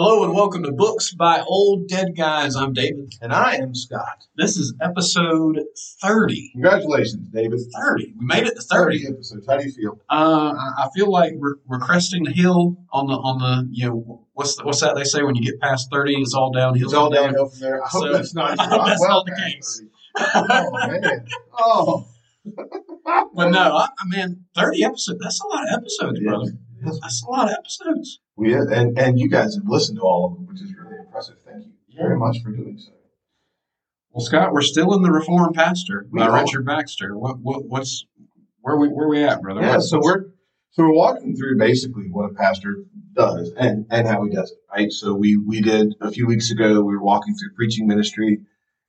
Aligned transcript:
Hello 0.00 0.22
and 0.22 0.32
welcome 0.32 0.62
to 0.62 0.70
Books 0.70 1.12
by 1.12 1.40
Old 1.40 1.88
Dead 1.88 2.14
Guys. 2.16 2.54
I'm 2.54 2.72
David. 2.72 3.14
And 3.20 3.32
I 3.32 3.56
am 3.56 3.74
Scott. 3.74 4.26
This 4.36 4.56
is 4.56 4.72
episode 4.80 5.58
30. 6.00 6.50
Congratulations, 6.52 7.16
David. 7.32 7.58
30. 7.76 8.14
We 8.16 8.24
made 8.24 8.46
it 8.46 8.54
to 8.54 8.62
30. 8.62 8.98
30 9.00 9.12
episodes. 9.12 9.46
How 9.48 9.56
do 9.56 9.64
you 9.66 9.72
feel? 9.72 10.00
Uh, 10.08 10.54
I 10.56 10.84
I 10.84 10.88
feel 10.94 11.10
like 11.10 11.32
we're, 11.34 11.56
we're 11.66 11.80
cresting 11.80 12.22
the 12.22 12.30
hill 12.30 12.76
on 12.92 13.08
the 13.08 13.14
on 13.14 13.38
the 13.40 13.68
you 13.72 13.88
know 13.88 14.24
what's 14.34 14.54
the, 14.54 14.62
what's 14.62 14.82
that 14.82 14.94
they 14.94 15.02
say 15.02 15.24
when 15.24 15.34
you 15.34 15.42
get 15.42 15.58
past 15.60 15.88
30 15.92 16.14
it's 16.22 16.32
all 16.32 16.52
downhill. 16.52 16.84
It's 16.84 16.94
all 16.94 17.10
downhill 17.10 17.48
from 17.48 17.58
there. 17.58 17.82
I 17.82 17.88
hope 17.88 18.02
So- 18.04 18.12
that's 18.12 18.34
not, 18.36 18.50
I 18.60 18.68
hope 18.68 18.86
that's 18.86 19.00
well 19.00 19.10
not 19.10 19.26
the 19.26 19.32
past 19.32 19.52
case. 19.52 19.82
30. 20.16 20.48
Oh, 20.54 20.86
man. 20.86 21.26
Oh. 21.58 22.06
But 23.34 23.48
no, 23.50 23.58
I, 23.58 23.86
I 23.98 24.04
mean 24.06 24.44
30 24.54 24.84
episodes. 24.84 25.18
That's 25.22 25.40
a 25.40 25.46
lot 25.46 25.62
of 25.66 25.78
episodes, 25.80 26.20
brother. 26.20 26.52
That's 27.02 27.22
a 27.22 27.30
lot 27.30 27.48
of 27.48 27.54
episodes. 27.58 28.20
We, 28.36 28.54
and, 28.54 28.98
and 28.98 29.18
you 29.18 29.28
guys 29.28 29.54
have 29.56 29.64
listened 29.66 29.98
to 29.98 30.02
all 30.02 30.26
of 30.26 30.34
them, 30.34 30.46
which 30.46 30.60
is 30.60 30.72
really 30.74 30.98
impressive. 30.98 31.36
Thank 31.44 31.64
you 31.64 31.72
very 31.96 32.16
much 32.18 32.38
for 32.42 32.50
doing 32.50 32.78
so. 32.78 32.92
Well, 34.10 34.24
Scott, 34.24 34.52
we're 34.52 34.62
still 34.62 34.94
in 34.94 35.02
the 35.02 35.10
Reformed 35.10 35.54
Pastor 35.54 36.06
We 36.10 36.20
by 36.20 36.26
are. 36.28 36.42
Richard 36.42 36.64
Baxter. 36.64 37.16
What 37.16 37.38
what 37.40 37.64
what's 37.66 38.06
where 38.60 38.76
we 38.76 38.88
where 38.88 39.08
we 39.08 39.22
at, 39.24 39.42
brother? 39.42 39.60
Yeah, 39.60 39.74
What's- 39.76 39.90
so 39.90 40.00
we're 40.02 40.26
so 40.70 40.84
we're 40.84 40.94
walking 40.94 41.36
through 41.36 41.58
basically 41.58 42.04
what 42.10 42.30
a 42.30 42.34
pastor 42.34 42.84
does 43.14 43.52
and, 43.58 43.86
and 43.90 44.06
how 44.06 44.22
he 44.24 44.30
does 44.30 44.50
it, 44.52 44.58
right? 44.72 44.92
So 44.92 45.14
we 45.14 45.36
we 45.36 45.60
did 45.60 45.94
a 46.00 46.10
few 46.10 46.26
weeks 46.26 46.50
ago, 46.50 46.82
we 46.82 46.94
were 46.96 47.02
walking 47.02 47.34
through 47.34 47.54
preaching 47.54 47.86
ministry. 47.86 48.40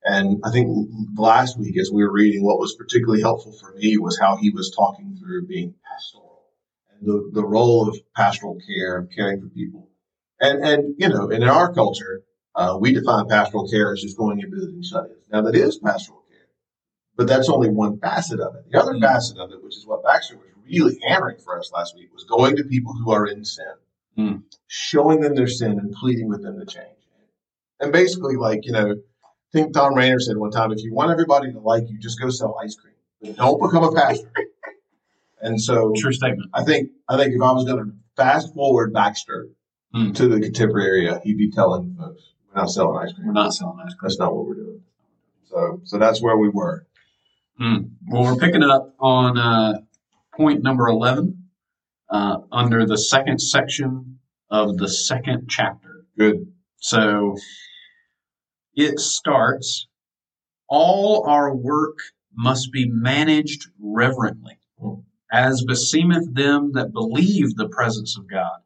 And 0.05 0.39
I 0.45 0.51
think 0.51 0.89
last 1.17 1.59
week, 1.59 1.77
as 1.77 1.91
we 1.91 2.03
were 2.03 2.11
reading, 2.11 2.43
what 2.43 2.57
was 2.59 2.73
particularly 2.75 3.21
helpful 3.21 3.51
for 3.51 3.73
me 3.73 3.97
was 3.97 4.17
how 4.17 4.37
he 4.37 4.49
was 4.49 4.71
talking 4.75 5.17
through 5.19 5.45
being 5.47 5.73
pastoral 5.91 6.28
the, 7.01 7.29
the 7.33 7.45
role 7.45 7.87
of 7.89 7.97
pastoral 8.15 8.59
care, 8.67 8.97
of 8.97 9.09
caring 9.15 9.41
for 9.41 9.47
people. 9.49 9.89
And, 10.41 10.63
and, 10.63 10.95
you 10.97 11.09
know, 11.09 11.29
and 11.29 11.43
in 11.43 11.49
our 11.49 11.73
culture, 11.73 12.23
uh, 12.55 12.77
we 12.79 12.93
define 12.93 13.27
pastoral 13.27 13.67
care 13.69 13.93
as 13.93 14.01
just 14.01 14.17
going 14.17 14.41
and 14.41 14.53
visiting 14.53 14.83
shut-ins. 14.83 15.27
Now 15.31 15.41
that 15.41 15.55
is 15.55 15.77
pastoral 15.79 16.23
care, 16.29 16.47
but 17.15 17.27
that's 17.27 17.49
only 17.49 17.69
one 17.69 17.99
facet 17.99 18.39
of 18.39 18.55
it. 18.55 18.71
The 18.71 18.81
other 18.81 18.93
Mhm. 18.93 19.01
facet 19.01 19.37
of 19.37 19.51
it, 19.51 19.63
which 19.63 19.77
is 19.77 19.85
what 19.85 20.03
Baxter 20.03 20.37
was 20.37 20.47
really 20.65 20.99
hammering 21.07 21.39
for 21.39 21.59
us 21.59 21.71
last 21.73 21.95
week, 21.95 22.13
was 22.13 22.25
going 22.25 22.55
to 22.55 22.63
people 22.63 22.93
who 22.93 23.11
are 23.11 23.27
in 23.27 23.43
sin, 23.43 23.73
Mm. 24.17 24.43
showing 24.67 25.21
them 25.21 25.35
their 25.35 25.47
sin 25.47 25.79
and 25.79 25.91
pleading 25.93 26.29
with 26.29 26.43
them 26.43 26.59
to 26.59 26.65
change. 26.65 26.85
And 27.79 27.93
basically, 27.93 28.35
like, 28.35 28.65
you 28.65 28.73
know, 28.73 28.91
I 28.91 29.51
think 29.53 29.73
Thom 29.73 29.95
Rainer 29.95 30.19
said 30.19 30.37
one 30.37 30.51
time, 30.51 30.71
if 30.71 30.83
you 30.83 30.93
want 30.93 31.11
everybody 31.11 31.51
to 31.53 31.59
like 31.59 31.89
you, 31.89 31.97
just 31.97 32.19
go 32.19 32.29
sell 32.29 32.57
ice 32.61 32.75
cream. 32.75 32.93
But 33.21 33.35
don't 33.37 33.61
become 33.61 33.83
a 33.83 33.91
pastor. 33.91 34.29
And 35.41 35.61
so 35.61 35.93
True 35.97 36.11
statement. 36.13 36.49
I 36.53 36.63
think 36.63 36.89
I 37.07 37.17
think 37.17 37.33
if 37.33 37.41
I 37.41 37.51
was 37.51 37.65
going 37.65 37.83
to 37.85 37.91
fast 38.15 38.53
forward 38.53 38.93
Baxter 38.93 39.49
Hmm. 39.93 40.11
to 40.11 40.27
the 40.27 40.39
contemporary 40.39 41.07
area, 41.07 41.19
he'd 41.23 41.37
be 41.37 41.49
telling 41.49 41.95
folks, 41.97 42.21
we're 42.53 42.61
not 42.61 42.69
selling 42.69 42.97
ice 42.97 43.11
cream. 43.13 43.25
We're 43.27 43.33
not 43.33 43.53
selling 43.53 43.79
ice 43.79 43.93
cream. 43.95 44.07
That's 44.09 44.19
not 44.19 44.35
what 44.35 44.45
we're 44.45 44.53
doing. 44.55 44.81
So 45.49 45.81
so 45.83 45.97
that's 45.97 46.21
where 46.21 46.37
we 46.37 46.49
were. 46.49 46.85
Mm. 47.59 47.89
Well, 48.07 48.23
we're 48.23 48.35
picking 48.37 48.63
up 48.63 48.93
on 48.99 49.37
uh, 49.37 49.79
point 50.35 50.63
number 50.63 50.87
11 50.87 51.49
uh, 52.09 52.37
under 52.51 52.85
the 52.85 52.97
second 52.97 53.39
section 53.41 54.19
of 54.49 54.77
the 54.77 54.87
second 54.87 55.47
chapter. 55.49 56.05
Good. 56.17 56.51
So 56.77 57.35
it 58.75 58.99
starts 58.99 59.87
All 60.69 61.25
our 61.27 61.53
work 61.55 61.97
must 62.35 62.71
be 62.71 62.87
managed 62.87 63.67
reverently, 63.79 64.59
Mm. 64.81 65.03
As 65.31 65.63
beseemeth 65.63 66.33
them 66.33 66.71
that 66.73 66.93
believe 66.93 67.55
the 67.55 67.69
presence 67.69 68.17
of 68.17 68.29
God, 68.29 68.59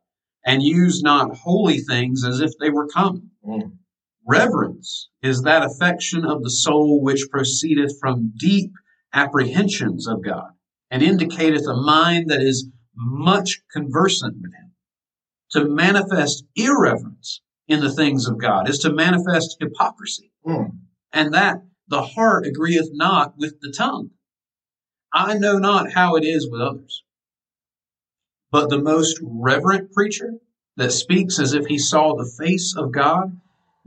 and 0.45 0.61
use 0.61 1.01
not 1.01 1.37
holy 1.37 1.79
things 1.79 2.23
as 2.25 2.39
if 2.39 2.51
they 2.59 2.69
were 2.69 2.87
common. 2.87 3.31
Mm. 3.45 3.77
Reverence 4.25 5.09
is 5.21 5.41
that 5.41 5.63
affection 5.63 6.25
of 6.25 6.43
the 6.43 6.49
soul 6.49 7.01
which 7.01 7.27
proceedeth 7.29 7.99
from 7.99 8.33
deep 8.37 8.71
apprehensions 9.13 10.07
of 10.07 10.23
God, 10.23 10.51
and 10.89 11.03
indicateth 11.03 11.67
a 11.67 11.75
mind 11.75 12.29
that 12.29 12.41
is 12.41 12.69
much 12.95 13.61
conversant 13.71 14.37
with 14.41 14.53
Him. 14.53 14.71
To 15.51 15.69
manifest 15.69 16.45
irreverence 16.55 17.41
in 17.67 17.81
the 17.81 17.91
things 17.91 18.27
of 18.27 18.37
God 18.39 18.69
is 18.69 18.79
to 18.79 18.93
manifest 18.93 19.57
hypocrisy, 19.59 20.31
Mm. 20.45 20.71
and 21.11 21.33
that 21.33 21.63
the 21.87 22.01
heart 22.01 22.45
agreeth 22.45 22.89
not 22.93 23.37
with 23.37 23.59
the 23.61 23.71
tongue. 23.71 24.11
I 25.13 25.37
know 25.37 25.59
not 25.59 25.91
how 25.93 26.15
it 26.15 26.23
is 26.23 26.49
with 26.49 26.59
others, 26.59 27.03
but 28.51 28.69
the 28.69 28.81
most 28.81 29.19
reverent 29.21 29.91
preacher 29.91 30.39
that 30.75 30.91
speaks 30.91 31.39
as 31.39 31.53
if 31.53 31.67
he 31.67 31.77
saw 31.77 32.15
the 32.15 32.31
face 32.39 32.75
of 32.75 32.91
God 32.91 33.39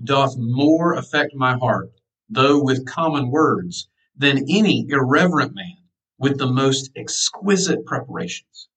doth 0.03 0.37
more 0.39 0.95
affect 0.95 1.35
my 1.35 1.57
heart, 1.57 1.91
though 2.29 2.63
with 2.63 2.87
common 2.87 3.31
words, 3.31 3.89
than 4.17 4.47
any 4.49 4.87
irreverent 4.89 5.55
man 5.55 5.79
with 6.19 6.39
the 6.39 6.47
most 6.47 6.91
exquisite 6.97 7.85
preparations. 7.85 8.69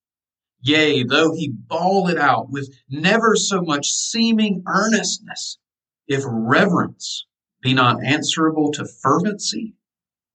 Yea, 0.61 1.03
though 1.03 1.33
he 1.33 1.49
bawl 1.49 2.09
it 2.09 2.17
out 2.17 2.49
with 2.49 2.73
never 2.89 3.35
so 3.35 3.61
much 3.61 3.87
seeming 3.91 4.63
earnestness, 4.65 5.59
if 6.07 6.23
reverence 6.25 7.25
be 7.61 7.73
not 7.73 8.03
answerable 8.03 8.71
to 8.71 8.85
fervency, 8.85 9.75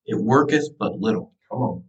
it 0.06 0.16
worketh 0.16 0.78
but 0.78 1.00
little 1.00 1.34
Come 1.50 1.62
on. 1.62 1.84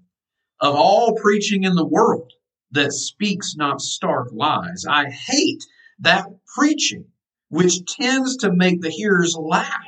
Of 0.59 0.75
all 0.75 1.16
preaching 1.21 1.63
in 1.63 1.75
the 1.75 1.85
world 1.85 2.31
that 2.71 2.93
speaks 2.93 3.55
not 3.55 3.81
stark 3.81 4.29
lies. 4.31 4.85
I 4.88 5.09
hate 5.09 5.63
that 5.99 6.27
preaching 6.55 7.05
which 7.49 7.85
tends 7.85 8.38
to 8.38 8.51
make 8.51 8.81
the 8.81 8.89
hearers 8.89 9.35
laugh 9.39 9.83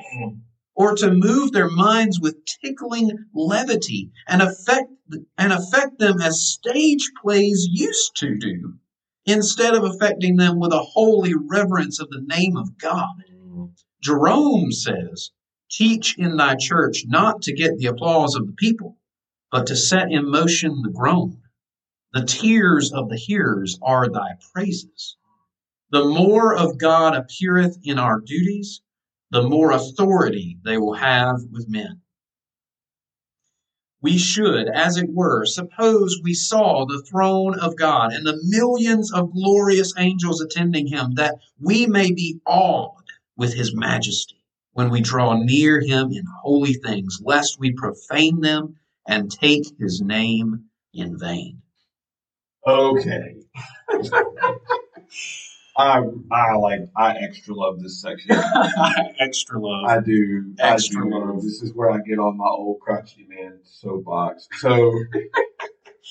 or 0.75 0.95
to 0.95 1.11
move 1.11 1.51
their 1.51 1.69
minds 1.69 2.19
with 2.19 2.45
tickling 2.63 3.11
levity 3.33 4.11
and 4.27 4.41
affect 4.41 4.91
and 5.37 5.53
affect 5.53 5.99
them 5.99 6.21
as 6.21 6.47
stage 6.47 7.11
plays 7.21 7.67
used 7.71 8.15
to 8.17 8.37
do 8.37 8.75
instead 9.25 9.73
of 9.73 9.83
affecting 9.83 10.35
them 10.35 10.59
with 10.59 10.71
a 10.71 10.79
holy 10.79 11.33
reverence 11.49 11.99
of 11.99 12.09
the 12.09 12.21
name 12.21 12.55
of 12.55 12.77
God. 12.77 13.07
Jerome 14.01 14.71
says, 14.71 15.31
Teach 15.69 16.17
in 16.17 16.37
thy 16.37 16.55
church 16.55 17.03
not 17.07 17.41
to 17.43 17.53
get 17.53 17.77
the 17.77 17.87
applause 17.87 18.35
of 18.35 18.47
the 18.47 18.53
people, 18.53 18.96
but 19.51 19.67
to 19.67 19.75
set 19.75 20.11
in 20.11 20.29
motion 20.29 20.81
the 20.81 20.89
groan. 20.89 21.41
The 22.13 22.25
tears 22.25 22.91
of 22.91 23.09
the 23.09 23.17
hearers 23.17 23.77
are 23.81 24.09
thy 24.09 24.37
praises. 24.53 25.15
The 25.91 26.05
more 26.05 26.55
of 26.55 26.77
God 26.77 27.15
appeareth 27.15 27.77
in 27.83 27.97
our 27.97 28.19
duties, 28.19 28.81
the 29.31 29.43
more 29.43 29.71
authority 29.71 30.57
they 30.63 30.77
will 30.77 30.95
have 30.95 31.37
with 31.51 31.69
men. 31.69 32.01
We 34.01 34.17
should, 34.17 34.67
as 34.67 34.97
it 34.97 35.09
were, 35.09 35.45
suppose 35.45 36.19
we 36.23 36.33
saw 36.33 36.85
the 36.85 37.01
throne 37.01 37.59
of 37.59 37.75
God 37.75 38.13
and 38.13 38.25
the 38.25 38.39
millions 38.43 39.11
of 39.11 39.33
glorious 39.33 39.93
angels 39.97 40.39
attending 40.39 40.87
him, 40.87 41.15
that 41.15 41.39
we 41.59 41.87
may 41.87 42.11
be 42.11 42.39
awed 42.45 43.03
with 43.35 43.53
his 43.53 43.75
majesty 43.75 44.43
when 44.73 44.89
we 44.89 45.01
draw 45.01 45.33
near 45.35 45.81
him 45.81 46.11
in 46.11 46.23
holy 46.43 46.73
things, 46.73 47.19
lest 47.23 47.59
we 47.59 47.73
profane 47.73 48.41
them 48.41 48.75
and 49.07 49.31
take 49.31 49.63
his 49.79 50.01
name 50.01 50.65
in 50.93 51.17
vain. 51.17 51.61
Okay. 52.67 53.35
I 55.77 56.01
I 56.31 56.55
like 56.55 56.81
I 56.97 57.15
extra 57.17 57.53
love 57.53 57.79
this 57.79 58.01
section. 58.01 58.31
Extra 59.19 59.59
love. 59.59 59.85
I 59.87 59.99
do. 60.01 60.55
Extra 60.59 61.05
I 61.05 61.09
do. 61.09 61.15
love. 61.15 61.35
This 61.43 61.61
is 61.61 61.71
where 61.73 61.91
I 61.91 61.99
get 61.99 62.17
on 62.17 62.35
my 62.37 62.47
old 62.49 62.79
crotchety 62.81 63.27
man 63.29 63.59
soapbox. 63.63 64.47
So 64.57 64.91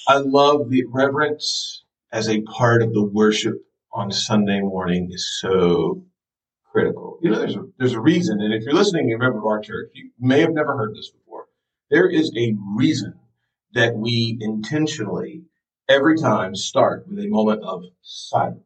I 0.08 0.18
love 0.18 0.70
the 0.70 0.84
reverence 0.88 1.84
as 2.12 2.28
a 2.28 2.42
part 2.42 2.80
of 2.80 2.94
the 2.94 3.02
worship 3.02 3.54
on 3.92 4.12
Sunday 4.12 4.60
morning 4.60 5.08
is 5.10 5.28
so 5.40 6.04
critical. 6.70 7.18
You 7.20 7.30
know, 7.30 7.38
there's 7.40 7.56
a 7.56 7.64
there's 7.78 7.94
a 7.94 8.00
reason, 8.00 8.40
and 8.40 8.54
if 8.54 8.62
you're 8.62 8.74
listening, 8.74 9.08
you're 9.08 9.18
a 9.18 9.20
member 9.20 9.38
of 9.38 9.46
our 9.46 9.60
church, 9.60 9.90
you 9.94 10.10
may 10.20 10.40
have 10.40 10.52
never 10.52 10.76
heard 10.76 10.94
this 10.94 11.10
before. 11.10 11.25
There 11.90 12.08
is 12.08 12.32
a 12.36 12.54
reason 12.76 13.14
that 13.74 13.96
we 13.96 14.38
intentionally 14.40 15.42
every 15.88 16.16
time 16.16 16.54
start 16.54 17.06
with 17.08 17.18
a 17.18 17.28
moment 17.28 17.62
of 17.62 17.84
silence, 18.02 18.62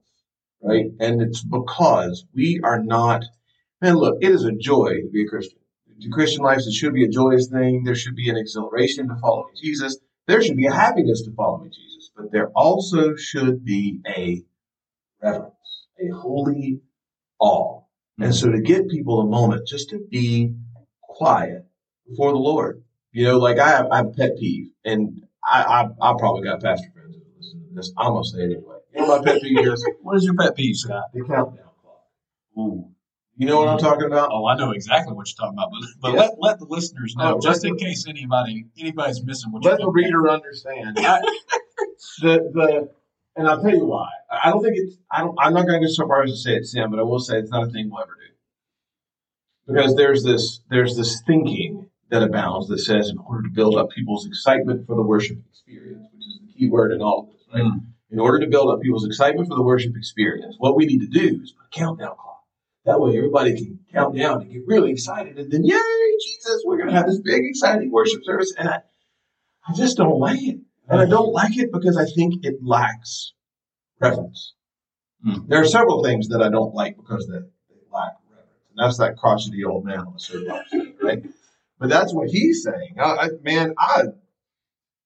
right? 0.62 0.86
And 0.98 1.20
it's 1.20 1.42
because 1.42 2.24
we 2.34 2.60
are 2.62 2.82
not 2.82 3.24
Man, 3.82 3.94
look, 3.94 4.18
it 4.20 4.30
is 4.30 4.44
a 4.44 4.52
joy 4.52 5.00
to 5.00 5.08
be 5.10 5.24
a 5.24 5.26
Christian. 5.26 5.58
To 6.02 6.08
Christian 6.10 6.42
life, 6.42 6.58
it 6.58 6.72
should 6.72 6.92
be 6.92 7.04
a 7.04 7.08
joyous 7.08 7.48
thing. 7.48 7.82
There 7.84 7.94
should 7.94 8.14
be 8.14 8.28
an 8.28 8.36
exhilaration 8.36 9.08
to 9.08 9.16
following 9.16 9.54
Jesus. 9.60 9.98
There 10.26 10.42
should 10.42 10.56
be 10.56 10.66
a 10.66 10.72
happiness 10.72 11.22
to 11.22 11.32
following 11.32 11.72
Jesus. 11.72 12.10
But 12.14 12.30
there 12.30 12.50
also 12.54 13.16
should 13.16 13.64
be 13.64 14.00
a 14.06 14.42
reverence, 15.22 15.86
a 15.98 16.14
holy 16.14 16.80
awe. 17.38 17.82
And 18.18 18.34
so 18.34 18.50
to 18.50 18.60
give 18.60 18.88
people 18.88 19.20
a 19.20 19.26
moment 19.26 19.66
just 19.66 19.90
to 19.90 19.98
be 20.10 20.54
quiet 21.02 21.66
before 22.06 22.32
the 22.32 22.38
Lord. 22.38 22.82
You 23.12 23.24
know, 23.24 23.38
like 23.38 23.58
I 23.58 23.68
have, 23.70 23.86
I 23.90 23.96
have 23.98 24.06
a 24.06 24.10
pet 24.10 24.36
peeve, 24.38 24.68
and 24.84 25.22
I, 25.44 25.62
I, 26.00 26.10
I 26.10 26.14
probably 26.18 26.44
got 26.44 26.62
pastor 26.62 26.88
friends 26.94 27.16
that 27.16 27.24
listen 27.38 27.60
to 27.68 27.74
this. 27.74 27.92
I'm 27.98 28.12
going 28.12 28.22
to 28.22 28.28
say 28.28 28.38
it 28.38 28.44
anyway. 28.56 28.76
You 28.94 29.00
know, 29.00 29.18
my 29.18 29.24
pet 29.24 29.42
peeve 29.42 29.66
is 29.66 29.88
What 30.02 30.16
is 30.16 30.24
your 30.24 30.34
pet 30.34 30.54
peeve, 30.56 30.76
Scott? 30.76 31.04
the 31.12 31.20
countdown 31.24 31.68
clock. 31.82 32.04
Ooh. 32.58 32.86
You 33.36 33.46
know 33.46 33.58
what 33.60 33.68
I'm 33.68 33.78
talking 33.78 34.04
about? 34.04 34.28
Oh, 34.32 34.46
I 34.46 34.56
know 34.56 34.72
exactly 34.72 35.14
what 35.14 35.26
you're 35.26 35.46
talking 35.46 35.58
about, 35.58 35.70
but, 35.72 35.80
but 36.00 36.12
Yeah. 36.12 36.20
let, 36.20 36.30
let 36.40 36.58
the 36.58 36.66
listeners 36.66 37.14
know, 37.16 37.36
Oh, 37.36 37.40
just 37.40 37.64
in 37.64 37.76
case 37.76 38.04
anybody 38.06 38.66
anybody's 38.78 39.24
missing 39.24 39.50
what 39.50 39.64
you're 39.64 39.72
Let 39.72 39.78
the 39.80 39.84
about. 39.86 39.94
reader 39.94 40.28
understand. 40.28 40.98
I, 41.00 41.20
the 42.20 42.50
the 42.52 42.90
and 43.36 43.48
I'll 43.48 43.62
tell 43.62 43.70
you 43.74 43.86
why. 43.86 44.08
I 44.44 44.50
don't 44.50 44.62
think 44.62 44.76
it's. 44.76 44.96
I 45.10 45.20
don't. 45.22 45.34
I'm 45.40 45.54
not 45.54 45.66
going 45.66 45.80
to 45.80 45.86
go 45.86 45.90
so 45.92 46.06
far 46.06 46.22
as 46.24 46.30
to 46.32 46.36
say 46.36 46.50
it's 46.56 46.72
sin, 46.72 46.90
but 46.90 46.98
I 46.98 47.02
will 47.02 47.18
say 47.20 47.38
it's 47.38 47.50
not 47.50 47.66
a 47.66 47.70
thing 47.70 47.88
we'll 47.90 48.02
ever 48.02 48.14
do. 49.66 49.72
Because 49.72 49.94
there's 49.96 50.22
this 50.22 50.60
there's 50.68 50.96
this 50.96 51.22
thinking 51.26 51.88
that 52.10 52.22
abounds 52.22 52.68
that 52.68 52.78
says 52.78 53.08
in 53.08 53.18
order 53.18 53.42
to 53.42 53.48
build 53.48 53.76
up 53.76 53.90
people's 53.90 54.26
excitement 54.26 54.86
for 54.86 54.96
the 54.96 55.02
worship 55.02 55.38
experience, 55.48 56.06
which 56.12 56.26
is 56.26 56.40
the 56.46 56.52
key 56.52 56.68
word 56.68 56.92
in 56.92 57.00
all 57.00 57.20
of 57.20 57.26
this, 57.28 57.46
right? 57.54 57.62
Mm. 57.62 57.86
In 58.10 58.18
order 58.18 58.40
to 58.40 58.48
build 58.48 58.74
up 58.74 58.80
people's 58.80 59.06
excitement 59.06 59.48
for 59.48 59.54
the 59.54 59.62
worship 59.62 59.96
experience, 59.96 60.56
what 60.58 60.76
we 60.76 60.84
need 60.84 61.00
to 61.00 61.06
do 61.06 61.40
is 61.42 61.52
put 61.52 61.66
a 61.66 61.78
countdown 61.78 62.16
clock. 62.16 62.42
That 62.84 63.00
way, 63.00 63.16
everybody 63.16 63.54
can 63.54 63.78
count 63.92 64.16
down 64.16 64.42
and 64.42 64.50
get 64.50 64.62
really 64.66 64.90
excited, 64.90 65.38
and 65.38 65.52
then, 65.52 65.64
yay, 65.64 65.76
Jesus, 66.20 66.62
we're 66.64 66.78
going 66.78 66.88
to 66.88 66.94
have 66.94 67.06
this 67.06 67.20
big, 67.20 67.42
exciting 67.44 67.92
worship 67.92 68.22
service. 68.24 68.52
And 68.58 68.68
I, 68.68 68.80
I 69.68 69.74
just 69.74 69.96
don't 69.96 70.18
like 70.18 70.42
it, 70.42 70.58
and 70.88 71.00
I 71.00 71.06
don't 71.06 71.32
like 71.32 71.56
it 71.56 71.70
because 71.72 71.96
I 71.96 72.06
think 72.06 72.44
it 72.44 72.56
lacks 72.62 73.34
reverence. 74.00 74.54
Hmm. 75.22 75.46
There 75.46 75.60
are 75.60 75.66
several 75.66 76.02
things 76.02 76.28
that 76.28 76.42
I 76.42 76.48
don't 76.48 76.74
like 76.74 76.96
because 76.96 77.28
they, 77.28 77.38
they 77.38 77.80
lack 77.92 78.14
reverence, 78.28 78.64
and 78.70 78.84
that's 78.84 78.98
that 78.98 79.18
crotchety 79.18 79.62
old 79.62 79.84
man 79.84 80.00
on 80.00 80.14
the 80.14 80.18
soapbox, 80.18 80.72
right? 81.02 81.22
But 81.80 81.88
that's 81.88 82.12
what 82.14 82.28
he's 82.28 82.62
saying. 82.62 82.96
I, 83.00 83.02
I, 83.04 83.28
man, 83.42 83.74
I 83.78 84.02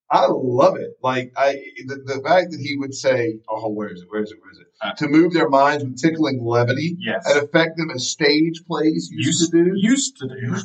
I 0.09 0.27
love 0.29 0.75
it. 0.77 0.91
Like 1.01 1.31
I, 1.35 1.53
the, 1.87 1.95
the 2.05 2.21
fact 2.21 2.51
that 2.51 2.59
he 2.59 2.75
would 2.77 2.93
say, 2.93 3.39
"Oh, 3.49 3.69
where 3.71 3.87
is 3.89 4.01
it? 4.01 4.07
Where 4.09 4.21
is 4.21 4.31
it? 4.31 4.37
Where 4.41 4.51
is 4.51 4.59
it?" 4.59 4.67
Uh, 4.81 4.93
to 4.93 5.07
move 5.07 5.33
their 5.33 5.49
minds 5.49 5.83
with 5.83 5.99
tickling 5.99 6.43
levity 6.43 6.95
Yes. 6.99 7.23
and 7.27 7.43
affect 7.43 7.77
them 7.77 7.89
as 7.91 8.07
stage 8.07 8.61
plays 8.67 9.09
used, 9.11 9.39
Used 9.39 9.51
to 9.51 9.63
do. 9.63 9.71
Used 9.75 10.17
to 10.17 10.27
do. 10.27 10.63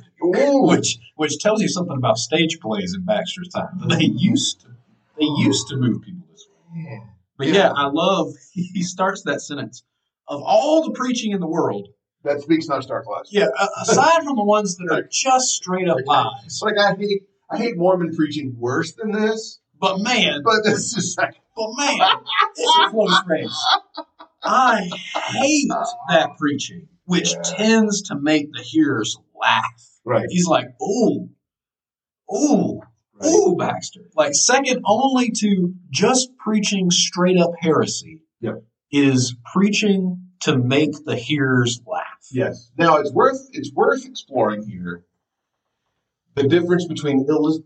Which 0.67 0.99
which 1.17 1.39
tells 1.39 1.63
you 1.63 1.69
something 1.69 1.97
about 1.97 2.19
stage 2.19 2.59
plays 2.61 2.93
in 2.95 3.05
Baxter's 3.05 3.49
time. 3.49 3.79
They 3.89 4.05
used 4.05 4.61
to 4.63 4.67
they 5.19 5.27
used 5.39 5.69
to 5.69 5.77
move 5.77 6.03
people 6.03 6.27
this 6.31 6.47
way. 6.75 7.01
But 7.39 7.47
Yeah. 7.47 7.55
yeah, 7.55 7.73
I 7.75 7.87
love 7.87 8.35
he 8.53 8.83
starts 8.83 9.23
that 9.23 9.41
sentence. 9.41 9.85
Of 10.29 10.43
all 10.43 10.85
the 10.85 10.93
preaching 10.93 11.33
in 11.33 11.41
the 11.41 11.49
world, 11.49 11.89
That 12.23 12.41
speaks 12.43 12.67
not 12.69 12.83
star 12.83 13.03
class. 13.03 13.29
yeah, 13.31 13.47
aside 13.81 14.23
from 14.25 14.37
the 14.37 14.45
ones 14.45 14.77
that 14.77 14.93
are 14.93 15.09
just 15.11 15.47
straight 15.49 15.89
up 15.89 15.99
lies, 16.05 16.61
like 16.63 16.79
I 16.79 16.95
hate 16.95 17.23
I 17.51 17.57
hate 17.57 17.77
Mormon 17.79 18.15
preaching 18.15 18.55
worse 18.59 18.93
than 18.93 19.11
this, 19.11 19.61
but 19.81 20.01
man, 20.01 20.43
but 20.45 20.63
this 20.63 20.95
is 20.97 21.17
like 21.19 21.35
but 21.57 21.71
man, 21.77 21.99
it's 22.57 22.77
a 22.87 22.91
close 22.91 23.21
race. 23.27 23.67
I 24.45 24.89
hate 25.15 25.69
that 26.09 26.31
preaching, 26.39 26.89
which 27.07 27.33
Yeah. 27.33 27.43
tends 27.57 28.03
to 28.09 28.17
make 28.17 28.53
the 28.53 28.63
hearers 28.63 29.17
laugh. 29.41 29.65
right. 30.05 30.27
He's 30.29 30.47
like, 30.47 30.67
ooh, 30.83 31.31
ooh, 32.35 32.81
right. 33.15 33.27
ooh, 33.33 33.57
Baxter. 33.59 34.03
Like 34.15 34.35
second 34.35 34.83
only 34.87 35.31
to 35.41 35.75
just 35.91 36.37
preaching 36.37 36.91
straight 36.91 37.39
up 37.39 37.53
heresy 37.61 38.23
Yep. 38.41 38.63
is 38.93 39.35
preaching 39.55 40.30
to 40.41 40.57
make 40.57 40.93
the 41.05 41.17
hearers 41.17 41.81
laugh. 41.87 42.05
Yes. 42.33 42.71
Now 42.79 42.97
it's 42.97 43.13
worth 43.13 43.41
it's 43.53 43.73
worth 43.75 44.05
exploring 44.07 44.67
here 44.67 45.05
the 46.37 46.47
difference 46.49 46.87
between 46.87 47.27
illus- 47.29 47.61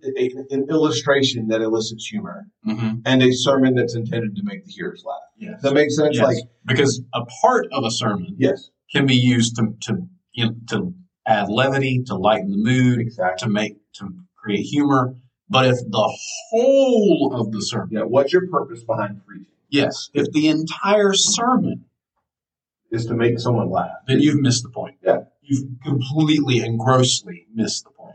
an 0.50 0.66
illustration 0.70 1.48
that 1.48 1.60
elicits 1.60 2.06
humor 2.06 2.46
Mm-hmm. 2.66 3.00
and 3.04 3.22
a 3.22 3.30
sermon 3.32 3.74
that's 3.74 3.94
intended 3.94 4.34
to 4.36 4.42
make 4.42 4.64
the 4.64 4.72
hearers 4.72 5.04
laugh. 5.06 5.18
Yes. 5.36 5.60
That 5.62 5.74
make 5.74 5.90
sense? 5.90 6.16
Yes. 6.16 6.24
Like 6.24 6.36
because 6.66 7.02
a 7.14 7.24
part 7.42 7.66
of 7.72 7.84
a 7.84 7.90
sermon 7.90 8.34
yes, 8.38 8.70
can 8.90 9.06
be 9.06 9.14
used 9.16 9.56
to 9.56 9.74
to 9.82 10.08
you 10.32 10.46
know, 10.46 10.54
to 10.70 10.94
add 11.26 11.48
levity, 11.48 12.02
to 12.06 12.14
lighten 12.16 12.50
the 12.50 12.56
mood, 12.56 13.00
exactly. 13.00 13.46
to 13.46 13.52
make 13.52 13.76
to 13.94 14.08
create 14.36 14.62
humor. 14.64 15.14
But 15.48 15.66
if 15.66 15.76
the 15.90 16.18
whole 16.50 17.36
of 17.38 17.52
the 17.52 17.60
sermon, 17.60 17.88
Yeah. 17.92 18.00
What's 18.02 18.32
your 18.32 18.48
purpose 18.48 18.82
behind 18.82 19.20
preaching? 19.26 19.46
yes, 19.68 20.08
if 20.14 20.26
the 20.32 20.48
entire 20.48 21.12
sermon, 21.12 21.84
Is 22.94 23.06
to 23.06 23.14
make 23.14 23.40
someone 23.40 23.70
laugh. 23.70 23.96
then 24.06 24.20
you've 24.20 24.40
missed 24.40 24.62
the 24.62 24.68
point. 24.68 24.96
Yeah. 25.02 25.24
You've 25.42 25.80
completely 25.82 26.60
and 26.60 26.78
grossly 26.78 27.46
missed 27.52 27.84
the 27.84 27.90
point. 27.90 28.14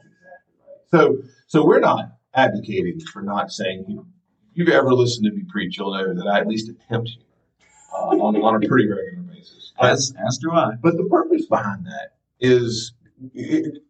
So, 0.91 1.17
so 1.47 1.65
we're 1.65 1.79
not 1.79 2.17
advocating 2.33 2.99
for 3.01 3.21
not 3.21 3.51
saying, 3.51 3.85
you 3.87 4.07
if 4.51 4.57
you've 4.57 4.69
ever 4.69 4.93
listened 4.93 5.25
to 5.25 5.31
me 5.31 5.43
preach, 5.47 5.77
you'll 5.77 5.93
know 5.93 6.13
that 6.13 6.27
I 6.27 6.39
at 6.39 6.47
least 6.47 6.69
attempt 6.69 7.09
humor 7.09 7.25
uh, 7.93 8.23
on, 8.23 8.35
on 8.37 8.63
a 8.63 8.67
pretty 8.67 8.87
regular 8.87 9.23
basis. 9.23 9.73
As 9.79 10.13
as 10.27 10.37
do 10.37 10.51
I. 10.51 10.75
But 10.81 10.97
the 10.97 11.05
purpose 11.05 11.45
behind 11.45 11.85
that 11.85 12.15
is 12.39 12.93
it, 13.33 13.83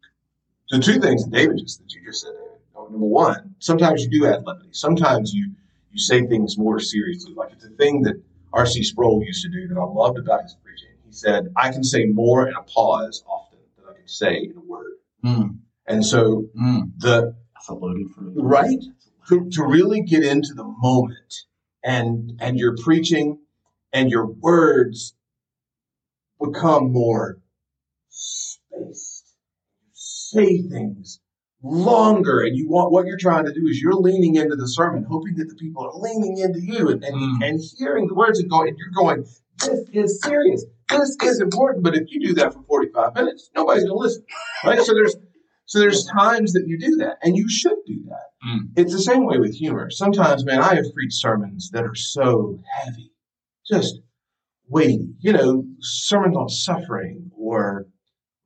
the 0.69 0.79
two 0.79 0.99
things 0.99 1.23
that 1.23 1.31
David 1.31 1.59
just 1.59 1.79
that 1.79 1.93
you 1.93 2.03
just 2.03 2.21
said. 2.21 2.33
David. 2.33 2.91
Number 2.91 3.05
one, 3.05 3.55
sometimes 3.59 4.03
you 4.03 4.09
do 4.09 4.25
add 4.25 4.45
levity. 4.45 4.69
Sometimes 4.71 5.33
you 5.33 5.51
you 5.91 5.99
say 5.99 6.25
things 6.25 6.57
more 6.57 6.79
seriously. 6.79 7.33
Like 7.33 7.51
it's 7.53 7.65
a 7.65 7.69
thing 7.69 8.01
that 8.03 8.21
R.C. 8.53 8.83
Sproul 8.83 9.23
used 9.23 9.43
to 9.43 9.49
do 9.49 9.67
that 9.67 9.77
I 9.79 9.83
loved 9.83 10.17
about 10.17 10.43
his 10.43 10.55
preaching. 10.63 10.89
He 11.05 11.11
said, 11.11 11.51
"I 11.55 11.71
can 11.71 11.83
say 11.83 12.05
more 12.05 12.47
in 12.47 12.55
a 12.55 12.61
pause 12.63 13.23
often 13.27 13.59
than 13.77 13.85
I 13.89 13.93
can 13.97 14.07
say 14.07 14.35
in 14.45 14.57
a 14.57 14.61
word." 14.61 14.93
Mm, 15.25 15.59
And 15.87 16.05
so 16.05 16.45
mm. 16.59 16.91
the 16.97 17.35
That's 17.53 17.69
a 17.69 17.73
loaded 17.73 18.09
phrase. 18.11 18.29
right 18.35 18.83
to, 19.29 19.49
to 19.51 19.63
really 19.65 20.01
get 20.01 20.23
into 20.23 20.53
the 20.55 20.63
moment 20.63 21.33
and 21.83 22.33
and 22.39 22.57
your 22.57 22.75
preaching 22.77 23.39
and 23.93 24.09
your 24.09 24.25
words 24.25 25.13
become 26.41 26.91
more 26.91 27.39
spaced 28.09 29.35
You 29.83 29.89
say 29.93 30.61
things 30.61 31.19
longer 31.61 32.39
and 32.41 32.55
you 32.55 32.69
want 32.69 32.91
what 32.91 33.05
you're 33.05 33.17
trying 33.17 33.45
to 33.45 33.53
do 33.53 33.67
is 33.67 33.81
you're 33.81 33.93
leaning 33.93 34.35
into 34.35 34.55
the 34.55 34.67
sermon 34.67 35.03
hoping 35.09 35.35
that 35.35 35.49
the 35.49 35.55
people 35.55 35.83
are 35.85 35.93
leaning 35.99 36.37
into 36.37 36.59
you 36.61 36.87
and, 36.89 37.03
and, 37.03 37.15
Mm. 37.15 37.47
and 37.49 37.59
hearing 37.77 38.07
the 38.07 38.13
words 38.13 38.39
and 38.39 38.49
going 38.49 38.69
and 38.69 38.77
you're 38.77 38.91
going 39.03 39.25
this 39.59 39.81
is 39.91 40.21
serious 40.23 40.63
this 40.89 41.17
is 41.21 41.41
important 41.41 41.83
but 41.83 41.95
if 41.95 42.03
you 42.11 42.25
do 42.25 42.33
that 42.35 42.53
for 42.53 42.63
45 42.63 43.13
minutes 43.15 43.49
nobody's 43.55 43.83
going 43.83 43.93
to 43.93 43.99
listen 43.99 44.23
right 44.63 44.79
so 44.81 44.93
there's 44.93 45.15
so 45.65 45.79
there's 45.79 46.05
times 46.05 46.53
that 46.53 46.63
you 46.65 46.79
do 46.79 46.95
that 46.95 47.17
and 47.23 47.35
you 47.35 47.49
should 47.49 47.77
do 47.85 48.03
that 48.07 48.27
Mm. 48.47 48.69
it's 48.77 48.93
the 48.93 49.01
same 49.01 49.25
way 49.25 49.37
with 49.37 49.53
humor. 49.53 49.89
Sometimes, 49.89 50.45
man, 50.45 50.61
I 50.61 50.75
have 50.75 50.85
preached 50.93 51.19
sermons 51.19 51.71
that 51.73 51.83
are 51.83 51.93
so 51.93 52.57
heavy, 52.71 53.11
just 53.69 53.99
weighty. 54.69 55.13
You 55.19 55.33
know, 55.33 55.65
sermons 55.81 56.37
on 56.37 56.47
suffering 56.47 57.31
or 57.37 57.87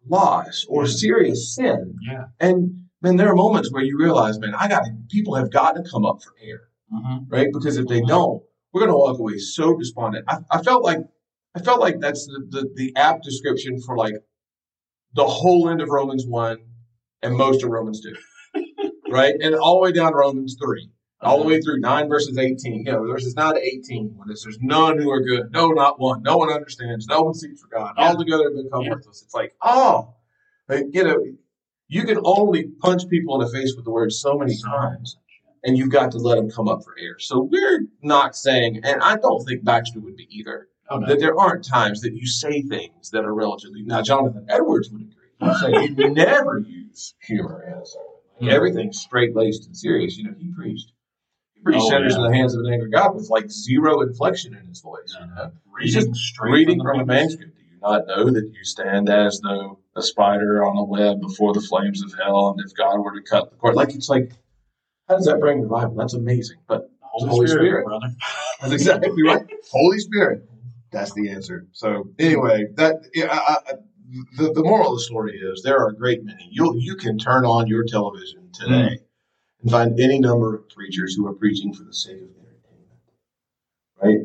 loss 0.10 0.66
or 0.68 0.88
serious 0.88 1.54
sin. 1.54 1.96
Yeah. 2.10 2.24
And 2.40 2.83
man, 3.04 3.18
there 3.18 3.30
are 3.30 3.36
moments 3.36 3.72
where 3.72 3.84
you 3.84 3.98
realize, 3.98 4.40
man, 4.40 4.56
I 4.56 4.68
got 4.68 4.84
people 5.10 5.36
have 5.36 5.52
got 5.52 5.74
to 5.76 5.84
come 5.90 6.06
up 6.06 6.24
for 6.24 6.34
air, 6.42 6.62
Mm-hmm. 6.94 7.34
right? 7.34 7.48
Because 7.52 7.78
if 7.78 7.88
they 7.88 8.02
don't, 8.02 8.44
we're 8.72 8.82
going 8.82 8.92
to 8.92 8.98
walk 8.98 9.18
away 9.20 9.38
so 9.40 9.76
despondent. 9.78 10.26
I, 10.28 10.38
I 10.52 10.62
felt 10.62 10.84
like, 10.84 11.00
I 11.56 11.60
felt 11.60 11.80
like 11.80 12.00
that's 12.00 12.26
the, 12.28 12.46
the, 12.50 12.70
the 12.76 12.94
apt 12.96 13.24
description 13.24 13.80
for 13.82 13.98
like 13.98 14.14
the 15.14 15.26
whole 15.26 15.70
end 15.70 15.82
of 15.82 15.90
Romans 15.90 16.26
1 16.28 16.58
and 17.24 17.36
most 17.36 17.64
of 17.64 17.70
Romans 17.70 18.02
2 18.02 18.92
right? 19.10 19.34
And 19.42 19.56
all 19.56 19.76
the 19.76 19.82
way 19.82 19.92
down 19.92 20.12
to 20.12 20.18
Romans 20.18 20.56
3, 20.64 20.90
all 21.22 21.40
the 21.40 21.48
way 21.48 21.60
through 21.62 21.80
9 21.80 22.10
verses 22.10 22.38
18, 22.38 22.86
you 22.86 22.92
know, 22.92 23.04
verses 23.08 23.36
9 23.36 23.56
to 23.56 23.62
18, 23.62 24.14
when 24.16 24.30
it 24.30 24.38
says, 24.38 24.58
None 24.62 25.00
who 25.00 25.10
are 25.12 25.22
good, 25.22 25.52
no, 25.52 25.70
not 25.70 26.00
one, 26.00 26.22
no 26.22 26.38
one 26.38 26.52
understands, 26.52 27.08
no 27.08 27.24
one 27.24 27.34
seeks 27.34 27.62
for 27.62 27.68
God, 27.68 27.96
Yeah. 27.98 28.10
all 28.10 28.18
together 28.18 28.44
have 28.46 28.64
become 28.64 28.84
Yeah. 28.84 28.92
worthless. 28.92 29.24
It's 29.24 29.34
like, 29.34 29.56
oh, 29.64 30.14
like, 30.70 30.86
you 30.92 31.04
know, 31.04 31.24
you 31.94 32.04
can 32.06 32.20
only 32.24 32.64
punch 32.80 33.08
people 33.10 33.40
in 33.40 33.46
the 33.46 33.52
face 33.52 33.74
with 33.76 33.86
the 33.86 33.92
word 33.92 34.12
so 34.12 34.38
many 34.38 34.56
times, 34.58 35.18
and 35.64 35.78
you've 35.78 35.92
got 35.92 36.12
to 36.12 36.18
let 36.18 36.36
them 36.36 36.50
come 36.50 36.68
up 36.68 36.84
for 36.84 36.96
air. 37.00 37.18
So 37.20 37.48
we're 37.52 37.86
not 38.02 38.36
saying, 38.36 38.82
and 38.84 39.02
I 39.02 39.16
don't 39.18 39.44
think 39.46 39.64
Baxter 39.64 40.00
would 40.00 40.16
be 40.18 40.28
either, 40.32 40.68
Oh, 40.90 41.00
that 41.08 41.20
there 41.20 41.40
aren't 41.40 41.64
times 41.66 42.02
that 42.02 42.14
you 42.14 42.28
say 42.28 42.62
things 42.62 43.10
that 43.12 43.24
are 43.24 43.34
relatively. 43.34 43.84
Now, 43.84 44.02
Jonathan 44.02 44.46
Edwards 44.50 44.90
would 44.92 45.02
agree. 45.02 45.30
He'd 45.40 45.56
say 45.58 45.72
you 46.04 46.10
never 46.14 46.60
use 46.60 47.16
humor 47.26 47.64
in 47.66 47.74
a 47.82 47.86
sermon. 47.86 48.08
Like, 48.42 48.50
Mhm. 48.52 48.54
Everything's 48.54 49.00
straight 49.00 49.34
laced 49.36 49.66
and 49.66 49.78
serious. 49.78 50.18
You 50.18 50.26
know, 50.26 50.36
he 50.38 50.52
preached. 50.54 50.92
He 51.54 51.62
preached 51.62 51.80
Oh, 51.84 51.90
sinners 51.90 52.14
yeah. 52.18 52.26
in 52.26 52.32
the 52.32 52.38
hands 52.38 52.54
of 52.54 52.66
an 52.66 52.74
angry 52.74 52.90
God 52.90 53.16
with 53.16 53.30
like 53.30 53.50
zero 53.50 54.02
inflection 54.02 54.54
in 54.56 54.68
his 54.68 54.82
voice. 54.82 55.16
You 55.20 55.26
know? 55.28 55.52
He's 55.80 55.96
Reading 55.96 56.14
just 56.14 56.40
reading 56.42 56.78
the 56.80 56.84
from 56.84 57.00
a 57.00 57.06
manuscript. 57.06 57.56
Do 57.58 57.64
you 57.64 57.80
not 57.82 58.06
know 58.08 58.26
that 58.30 58.52
you 58.54 58.64
stand 58.66 59.10
as 59.10 59.40
though 59.42 59.80
a 59.96 60.02
spider 60.02 60.64
on 60.64 60.78
a 60.78 60.84
web 60.84 61.22
before 61.22 61.54
the 61.54 61.62
flames 61.62 62.04
of 62.04 62.14
hell, 62.14 62.50
and 62.50 62.66
if 62.66 62.76
God 62.76 63.00
were 63.00 63.14
to 63.14 63.22
cut 63.22 63.52
the 63.52 63.58
cord, 63.58 63.76
like 63.76 63.94
it's 63.94 64.10
like, 64.10 64.32
how 65.08 65.16
does 65.16 65.26
that 65.26 65.40
bring 65.40 65.62
revival? 65.62 65.96
That's 65.96 66.14
amazing. 66.14 66.58
But 66.68 66.90
Holy, 67.02 67.30
Holy 67.30 67.48
Spirit, 67.48 67.68
Spirit. 67.68 67.86
brother. 67.86 68.08
that's 68.62 68.74
exactly 68.74 69.24
right. 69.24 69.46
Holy 69.72 70.00
Spirit. 70.00 70.50
That's 70.92 71.14
the 71.14 71.30
answer. 71.30 71.68
So 71.72 72.10
anyway, 72.20 72.68
that 72.76 73.08
yeah, 73.14 73.28
I, 73.32 73.58
I, 73.68 73.74
the 74.38 74.52
the 74.54 74.64
moral 74.64 74.94
of 74.94 74.98
the 74.98 75.02
story 75.02 75.38
is 75.38 75.62
there 75.64 75.78
are 75.78 75.90
a 75.90 75.96
great 75.96 76.24
many. 76.24 76.48
You 76.52 76.76
you 76.78 76.96
can 76.96 77.18
turn 77.18 77.46
on 77.46 77.68
your 77.68 77.84
television 77.84 78.50
today 78.54 78.72
mm. 78.72 78.98
and 79.62 79.72
find 79.72 80.00
any 80.00 80.20
number 80.20 80.56
of 80.56 80.70
preachers 80.70 81.16
who 81.16 81.28
are 81.28 81.34
preaching 81.34 81.74
for 81.74 81.84
the 81.84 81.94
sake 81.94 82.22
of 82.22 82.30
entertainment. 82.38 83.00
Right? 84.02 84.20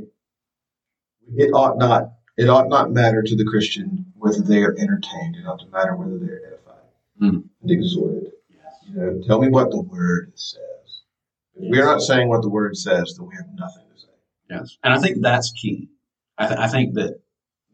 It 1.36 1.50
ought 1.52 1.78
not 1.78 2.12
it 2.36 2.48
ought 2.48 2.68
not 2.68 2.90
matter 2.90 3.22
to 3.22 3.36
the 3.36 3.44
Christian 3.44 4.07
whether 4.28 4.42
they 4.42 4.62
are 4.62 4.74
entertained. 4.78 5.36
It 5.36 5.42
doesn't 5.42 5.70
matter 5.72 5.96
whether 5.96 6.18
they're 6.18 6.46
edified 6.46 6.74
Mm. 7.20 7.44
and 7.62 7.70
exhorted. 7.70 8.32
You 8.88 8.94
know, 9.00 9.20
tell 9.26 9.40
me 9.40 9.48
what 9.48 9.70
the 9.70 9.80
word 9.80 10.32
says. 10.34 10.62
If 11.56 11.70
we're 11.70 11.84
not 11.84 12.00
saying 12.00 12.28
what 12.28 12.42
the 12.42 12.48
word 12.48 12.76
says, 12.76 13.14
then 13.18 13.26
we 13.28 13.34
have 13.36 13.48
nothing 13.54 13.84
to 13.94 14.00
say. 14.00 14.08
Yes, 14.50 14.78
and 14.84 14.94
I 14.94 14.98
think 15.00 15.20
that's 15.20 15.50
key. 15.52 15.88
I, 16.38 16.46
th- 16.46 16.58
I 16.60 16.68
think 16.68 16.94
that 16.94 17.20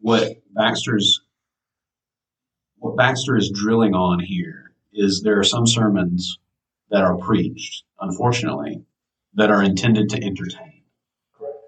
what 0.00 0.32
Baxter's 0.54 1.20
what 2.78 2.96
Baxter 2.96 3.36
is 3.36 3.50
drilling 3.50 3.94
on 3.94 4.20
here 4.20 4.72
is 4.92 5.22
there 5.22 5.38
are 5.38 5.44
some 5.44 5.66
sermons 5.66 6.38
that 6.90 7.02
are 7.02 7.16
preached, 7.16 7.84
unfortunately, 8.00 8.84
that 9.34 9.50
are 9.50 9.62
intended 9.62 10.10
to 10.10 10.22
entertain. 10.22 10.82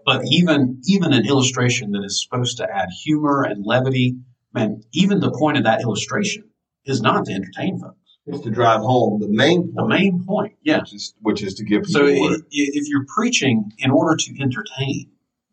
But 0.04 0.22
even 0.30 0.80
even 0.86 1.12
an 1.12 1.26
illustration 1.26 1.92
that 1.92 2.04
is 2.04 2.22
supposed 2.22 2.56
to 2.58 2.68
add 2.70 2.88
humor 3.04 3.42
and 3.44 3.64
levity, 3.64 4.16
man, 4.56 4.82
even 4.92 5.20
the 5.20 5.30
point 5.30 5.58
of 5.58 5.64
that 5.64 5.82
illustration 5.82 6.44
is 6.84 7.00
not 7.00 7.26
to 7.26 7.32
entertain 7.32 7.78
folks. 7.78 7.96
It's 8.26 8.40
to 8.40 8.50
drive 8.50 8.80
home 8.80 9.20
the 9.20 9.28
main 9.28 9.72
The 9.72 9.82
point, 9.82 9.88
main 9.88 10.24
point, 10.24 10.54
yeah. 10.62 10.80
which, 10.80 10.94
is, 10.94 11.14
which 11.20 11.42
is 11.44 11.54
to 11.54 11.64
give 11.64 11.84
people 11.84 12.00
So 12.00 12.06
if 12.50 12.88
you're 12.88 13.06
preaching 13.14 13.70
in 13.78 13.92
order 13.92 14.16
to 14.16 14.42
entertain, 14.42 15.10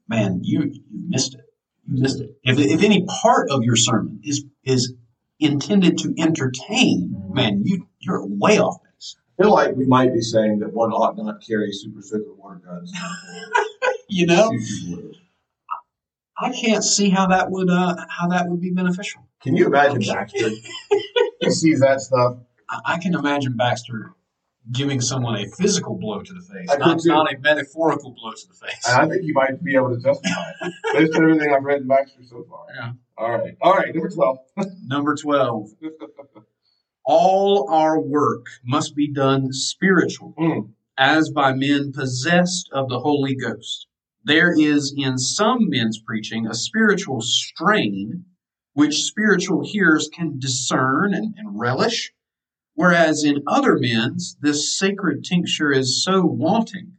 man, 0.08 0.40
you 0.42 0.72
you 0.72 0.82
missed 1.08 1.36
it. 1.36 1.42
You 1.88 2.02
missed 2.02 2.20
it. 2.20 2.32
If, 2.44 2.58
if 2.58 2.82
any 2.82 3.06
part 3.22 3.52
of 3.52 3.64
your 3.64 3.76
sermon 3.76 4.22
is 4.24 4.44
is 4.64 4.94
intended 5.40 6.00
to 6.00 6.16
entertain, 6.18 7.14
man, 7.30 7.62
you 7.64 7.88
you're 8.00 8.26
way 8.26 8.58
off 8.58 8.78
base. 8.84 9.18
I 9.38 9.44
feel 9.44 9.52
like 9.52 9.76
we 9.76 9.86
might 9.86 10.12
be 10.14 10.22
saying 10.22 10.60
that 10.60 10.74
one 10.74 10.92
ought 10.92 11.16
not 11.18 11.46
carry 11.46 11.72
super 11.72 12.02
secret 12.02 12.38
water 12.38 12.62
guns. 12.66 12.92
You 14.10 14.28
know, 14.28 14.52
Shoot 14.52 14.88
people 14.90 15.08
with. 15.08 15.16
I 16.44 16.52
can't 16.52 16.84
see 16.84 17.10
how 17.10 17.28
that 17.28 17.50
would 17.50 17.70
uh, 17.70 17.96
how 18.10 18.28
that 18.28 18.50
would 18.50 18.62
be 18.62 18.72
beneficial. 18.72 19.28
Can 19.42 19.56
you 19.56 19.68
imagine 19.68 20.02
Baxter? 20.02 20.50
he 21.40 21.50
sees 21.50 21.80
that 21.80 22.02
stuff. 22.02 22.38
I, 22.70 22.80
I 22.86 23.00
can 23.00 23.16
imagine 23.16 23.56
Baxter 23.56 24.14
giving 24.72 25.02
someone 25.02 25.36
a 25.36 25.46
physical 25.48 25.98
blow 25.98 26.22
to 26.22 26.34
the 26.34 26.42
face, 26.42 26.70
I 26.72 26.78
not, 26.78 27.00
not 27.04 27.34
a 27.34 27.38
metaphorical 27.40 28.12
blow 28.12 28.32
to 28.32 28.48
the 28.48 28.54
face. 28.54 28.88
And 28.88 29.02
I 29.02 29.14
think 29.14 29.26
you 29.26 29.34
might 29.34 29.62
be 29.64 29.76
able 29.76 29.90
to 29.90 30.02
justify 30.02 30.52
it 30.62 30.74
based 30.94 31.16
on 31.16 31.24
everything 31.24 31.54
I've 31.54 31.64
read 31.64 31.82
in 31.82 31.88
Baxter 31.88 32.22
so 32.24 32.46
far. 32.50 32.66
Yeah. 32.74 32.92
All 33.18 33.32
right. 33.32 33.58
All 33.62 33.74
right. 33.74 33.94
Number 33.94 34.10
12. 34.10 34.38
Number 34.86 35.16
twelve. 35.16 35.70
All 37.06 37.70
our 37.70 38.00
work 38.00 38.46
must 38.64 38.96
be 38.96 39.12
done 39.12 39.52
spiritually. 39.52 40.34
Mm. 40.40 40.70
as 40.98 41.30
by 41.30 41.54
men 41.54 41.92
possessed 41.92 42.70
of 42.72 42.88
the 42.88 43.00
Holy 43.00 43.36
Ghost. 43.36 43.88
There 44.26 44.54
is 44.58 44.94
in 44.96 45.18
some 45.18 45.70
men's 45.70 46.00
preaching 46.00 46.48
a 46.48 46.54
spiritual 46.54 47.22
strain 47.22 48.26
which 48.74 49.04
spiritual 49.04 49.64
hearers 49.66 50.10
can 50.14 50.40
discern 50.40 51.14
and, 51.14 51.36
and 51.38 51.60
relish, 51.60 52.14
whereas 52.74 53.24
in 53.24 53.44
other 53.48 53.78
men's 53.78 54.38
this 54.42 54.78
sacred 54.78 55.24
tincture 55.24 55.72
is 55.72 56.04
so 56.04 56.26
wanting 56.26 56.94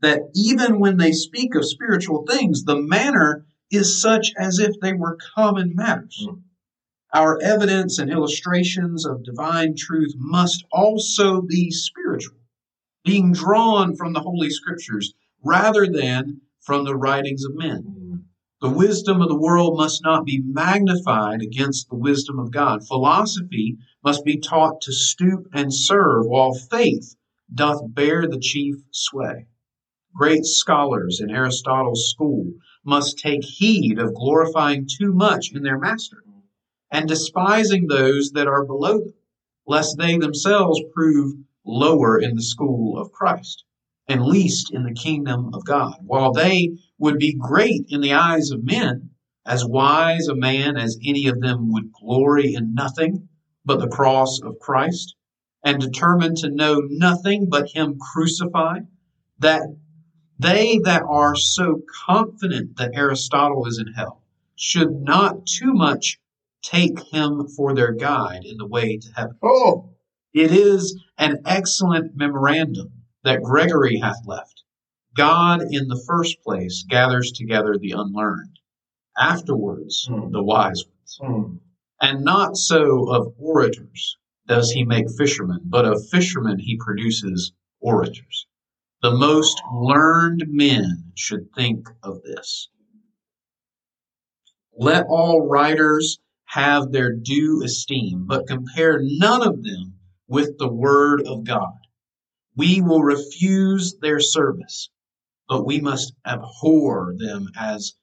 that 0.00 0.30
even 0.34 0.78
when 0.78 0.96
they 0.98 1.12
speak 1.12 1.54
of 1.54 1.64
spiritual 1.64 2.24
things, 2.28 2.64
the 2.64 2.80
manner 2.80 3.46
is 3.70 4.00
such 4.00 4.32
as 4.38 4.58
if 4.58 4.78
they 4.80 4.92
were 4.92 5.18
common 5.34 5.74
matters. 5.74 6.26
Mm. 6.28 6.42
Our 7.14 7.40
evidence 7.42 7.98
and 7.98 8.10
illustrations 8.10 9.06
of 9.06 9.24
divine 9.24 9.74
truth 9.74 10.12
must 10.16 10.64
also 10.70 11.40
be 11.40 11.70
spiritual 11.70 12.36
being 13.04 13.32
drawn 13.32 13.96
from 13.96 14.12
the 14.12 14.20
Holy 14.20 14.50
Scriptures 14.50 15.14
rather 15.42 15.86
than 15.86 16.42
from 16.68 16.84
the 16.84 16.94
writings 16.94 17.46
of 17.46 17.56
men. 17.56 18.26
The 18.60 18.68
wisdom 18.68 19.22
of 19.22 19.30
the 19.30 19.40
world 19.40 19.78
must 19.78 20.02
not 20.04 20.26
be 20.26 20.42
magnified 20.44 21.40
against 21.40 21.88
the 21.88 21.96
wisdom 21.96 22.38
of 22.38 22.50
God. 22.50 22.86
Philosophy 22.86 23.78
must 24.04 24.22
be 24.22 24.38
taught 24.38 24.82
to 24.82 24.92
stoop 24.92 25.46
and 25.54 25.72
serve, 25.72 26.26
while 26.26 26.52
faith 26.52 27.16
doth 27.50 27.94
bear 27.94 28.28
the 28.28 28.38
chief 28.38 28.74
sway. 28.90 29.46
Great 30.14 30.44
scholars 30.44 31.22
in 31.22 31.30
Aristotle's 31.30 32.10
school 32.10 32.52
must 32.84 33.16
take 33.16 33.44
heed 33.44 33.98
of 33.98 34.12
glorifying 34.12 34.86
too 34.86 35.14
much 35.14 35.52
in 35.54 35.62
their 35.62 35.78
master, 35.78 36.22
and 36.92 37.08
despising 37.08 37.86
those 37.86 38.32
that 38.32 38.46
are 38.46 38.66
below 38.66 38.98
them, 38.98 39.14
lest 39.66 39.96
they 39.96 40.18
themselves 40.18 40.82
prove 40.94 41.32
lower 41.64 42.18
in 42.18 42.34
the 42.34 42.42
school 42.42 42.98
of 42.98 43.10
Christ, 43.10 43.64
and 44.08 44.24
least 44.24 44.72
in 44.72 44.84
the 44.84 44.94
kingdom 44.94 45.50
of 45.52 45.64
God, 45.66 45.96
while 46.02 46.32
they 46.32 46.78
would 46.98 47.18
be 47.18 47.34
great 47.34 47.84
in 47.90 48.00
the 48.00 48.14
eyes 48.14 48.50
of 48.50 48.64
men, 48.64 49.10
as 49.44 49.66
wise 49.66 50.28
a 50.28 50.34
man 50.34 50.76
as 50.76 50.98
any 51.04 51.26
of 51.26 51.40
them 51.40 51.70
would 51.72 51.92
glory 51.92 52.54
in 52.54 52.74
nothing 52.74 53.28
but 53.64 53.80
the 53.80 53.88
cross 53.88 54.40
of 54.42 54.58
Christ, 54.58 55.14
and 55.62 55.78
determined 55.78 56.38
to 56.38 56.50
know 56.50 56.80
nothing 56.88 57.48
but 57.50 57.68
him 57.74 57.98
crucified, 57.98 58.86
that 59.38 59.62
they 60.38 60.78
that 60.84 61.02
are 61.02 61.36
so 61.36 61.82
confident 62.06 62.76
that 62.76 62.92
Aristotle 62.94 63.66
is 63.66 63.78
in 63.78 63.92
hell 63.92 64.22
should 64.56 65.02
not 65.02 65.46
too 65.46 65.74
much 65.74 66.18
take 66.62 66.98
him 67.12 67.46
for 67.56 67.74
their 67.74 67.92
guide 67.92 68.44
in 68.44 68.56
the 68.56 68.66
way 68.66 68.96
to 68.96 69.12
heaven. 69.14 69.36
Oh, 69.42 69.90
It 70.32 70.52
is 70.52 70.98
an 71.18 71.42
excellent 71.44 72.16
memorandum 72.16 72.92
that 73.28 73.42
Gregory 73.42 73.98
hath 73.98 74.26
left. 74.26 74.62
God, 75.14 75.60
in 75.70 75.88
the 75.88 76.02
first 76.06 76.40
place, 76.42 76.82
gathers 76.88 77.30
together 77.30 77.76
the 77.76 77.90
unlearned, 77.92 78.58
afterwards, 79.18 80.06
Hmm. 80.08 80.30
the 80.30 80.42
wise 80.42 80.82
ones. 80.86 81.18
mm. 81.20 81.60
And 82.00 82.24
not 82.24 82.56
so 82.56 83.12
of 83.12 83.34
orators 83.38 84.16
does 84.46 84.70
he 84.70 84.82
make 84.84 85.10
fishermen, 85.18 85.60
but 85.64 85.84
of 85.84 86.08
fishermen 86.08 86.58
he 86.58 86.78
produces 86.78 87.52
orators. 87.80 88.46
The 89.02 89.10
most 89.10 89.60
learned 89.74 90.44
men 90.48 91.12
should 91.14 91.52
think 91.54 91.86
of 92.02 92.22
this. 92.22 92.68
Let 94.78 95.04
all 95.08 95.46
writers 95.46 96.18
have 96.46 96.92
their 96.92 97.12
due 97.12 97.62
esteem, 97.62 98.24
but 98.26 98.46
compare 98.46 99.00
none 99.02 99.46
of 99.46 99.62
them 99.64 99.98
with 100.28 100.56
the 100.58 100.68
word 100.72 101.20
of 101.26 101.44
God. 101.44 101.74
We 102.58 102.80
will 102.80 103.02
refuse 103.02 103.94
their 104.02 104.18
service, 104.18 104.90
but 105.48 105.64
we 105.64 105.80
must 105.80 106.12
abhor 106.26 107.14
them 107.16 107.50
as 107.56 107.94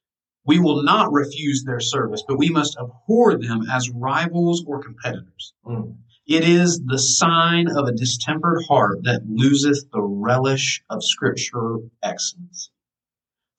we 0.46 0.60
will 0.60 0.82
not 0.82 1.12
refuse 1.12 1.66
their 1.66 1.82
service, 1.82 2.24
but 2.26 2.38
we 2.38 2.50
must 2.50 2.78
abhor 2.78 3.38
them 3.38 3.64
as 3.70 3.90
rivals 3.90 4.64
or 4.66 4.82
competitors. 4.82 5.54
Mm. 5.66 5.98
It 6.26 6.46
is 6.46 6.80
the 6.86 6.98
sign 6.98 7.68
of 7.68 7.88
a 7.88 7.92
distempered 7.92 8.64
heart 8.70 9.00
that 9.04 9.28
loseth 9.28 9.92
the 9.92 10.02
relish 10.02 10.82
of 10.90 11.04
scripture 11.04 11.80
excellence. 12.02 12.70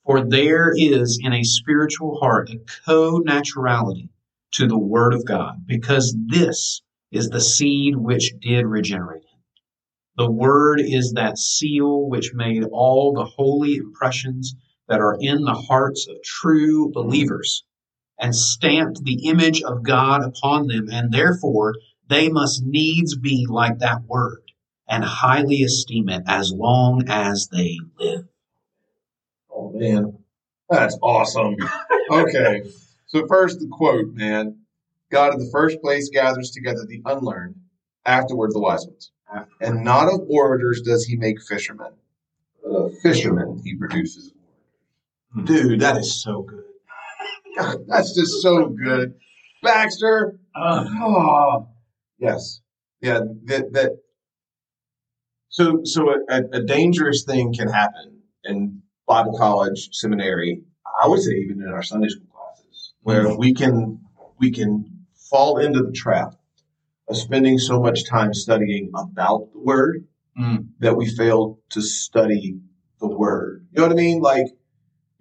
For 0.06 0.24
there 0.24 0.72
is 0.74 1.20
in 1.22 1.34
a 1.34 1.44
spiritual 1.44 2.18
heart 2.20 2.48
a 2.48 2.58
co 2.86 3.20
naturality 3.20 4.08
to 4.52 4.66
the 4.66 4.78
word 4.78 5.12
of 5.12 5.26
God, 5.26 5.66
because 5.66 6.16
this 6.26 6.80
is 7.12 7.28
the 7.28 7.40
seed 7.42 7.96
which 7.96 8.32
did 8.40 8.64
regenerate. 8.64 9.25
The 10.16 10.30
word 10.30 10.80
is 10.80 11.12
that 11.12 11.38
seal 11.38 12.08
which 12.08 12.32
made 12.34 12.64
all 12.64 13.12
the 13.12 13.24
holy 13.24 13.76
impressions 13.76 14.54
that 14.88 15.00
are 15.00 15.16
in 15.20 15.42
the 15.42 15.54
hearts 15.54 16.06
of 16.08 16.22
true 16.22 16.90
believers 16.92 17.64
and 18.18 18.34
stamped 18.34 19.04
the 19.04 19.26
image 19.28 19.62
of 19.62 19.82
God 19.82 20.22
upon 20.24 20.68
them, 20.68 20.88
and 20.90 21.12
therefore 21.12 21.74
they 22.08 22.28
must 22.28 22.64
needs 22.64 23.16
be 23.16 23.46
like 23.48 23.78
that 23.80 24.04
word 24.06 24.42
and 24.88 25.04
highly 25.04 25.62
esteem 25.62 26.08
it 26.08 26.22
as 26.26 26.52
long 26.52 27.04
as 27.08 27.48
they 27.52 27.78
live. 27.98 28.26
Oh, 29.50 29.72
man. 29.74 30.18
That's 30.70 30.98
awesome. 31.02 31.56
Okay. 32.10 32.62
So, 33.06 33.26
first, 33.26 33.60
the 33.60 33.68
quote, 33.68 34.14
man. 34.14 34.60
God 35.10 35.34
in 35.34 35.38
the 35.38 35.50
first 35.52 35.80
place 35.80 36.08
gathers 36.08 36.50
together 36.50 36.84
the 36.86 37.02
unlearned, 37.04 37.56
afterward, 38.04 38.52
the 38.52 38.60
wise 38.60 38.86
ones. 38.86 39.10
And 39.60 39.84
not 39.84 40.08
of 40.08 40.20
orators 40.28 40.82
does 40.82 41.04
he 41.04 41.16
make 41.16 41.42
fishermen, 41.42 41.92
but 42.62 42.70
of 42.70 42.98
fishermen 43.02 43.60
he 43.64 43.74
produces 43.74 44.32
orators. 44.32 44.36
Hmm. 45.32 45.44
Dude, 45.44 45.80
that 45.80 45.96
is 45.96 46.22
so 46.22 46.42
good. 46.42 46.64
God, 47.56 47.78
that's 47.88 48.14
just 48.14 48.42
so 48.42 48.68
good. 48.68 49.14
Baxter. 49.62 50.38
Oh, 50.54 51.68
yes. 52.18 52.60
Yeah, 53.00 53.20
that, 53.44 53.72
that 53.72 53.92
so 55.48 55.80
so 55.84 56.14
a, 56.28 56.42
a 56.52 56.62
dangerous 56.62 57.24
thing 57.24 57.52
can 57.52 57.68
happen 57.68 58.20
in 58.44 58.82
Bible 59.06 59.36
college, 59.38 59.90
seminary, 59.92 60.62
I 61.02 61.08
would 61.08 61.20
say 61.20 61.32
even 61.32 61.62
in 61.62 61.68
our 61.68 61.82
Sunday 61.82 62.08
school 62.08 62.26
classes, 62.32 62.92
where 63.02 63.28
hmm. 63.28 63.36
we 63.38 63.54
can 63.54 64.00
we 64.38 64.50
can 64.50 65.06
fall 65.30 65.58
into 65.58 65.82
the 65.82 65.92
trap 65.92 66.34
spending 67.12 67.58
so 67.58 67.80
much 67.80 68.04
time 68.08 68.34
studying 68.34 68.90
about 68.94 69.52
the 69.52 69.58
word 69.60 70.04
Mm. 70.38 70.66
that 70.80 70.94
we 70.94 71.06
fail 71.06 71.58
to 71.70 71.80
study 71.80 72.58
the 73.00 73.06
word. 73.06 73.66
You 73.72 73.78
know 73.80 73.86
what 73.88 73.92
I 73.92 73.96
mean? 73.96 74.20
Like, 74.20 74.44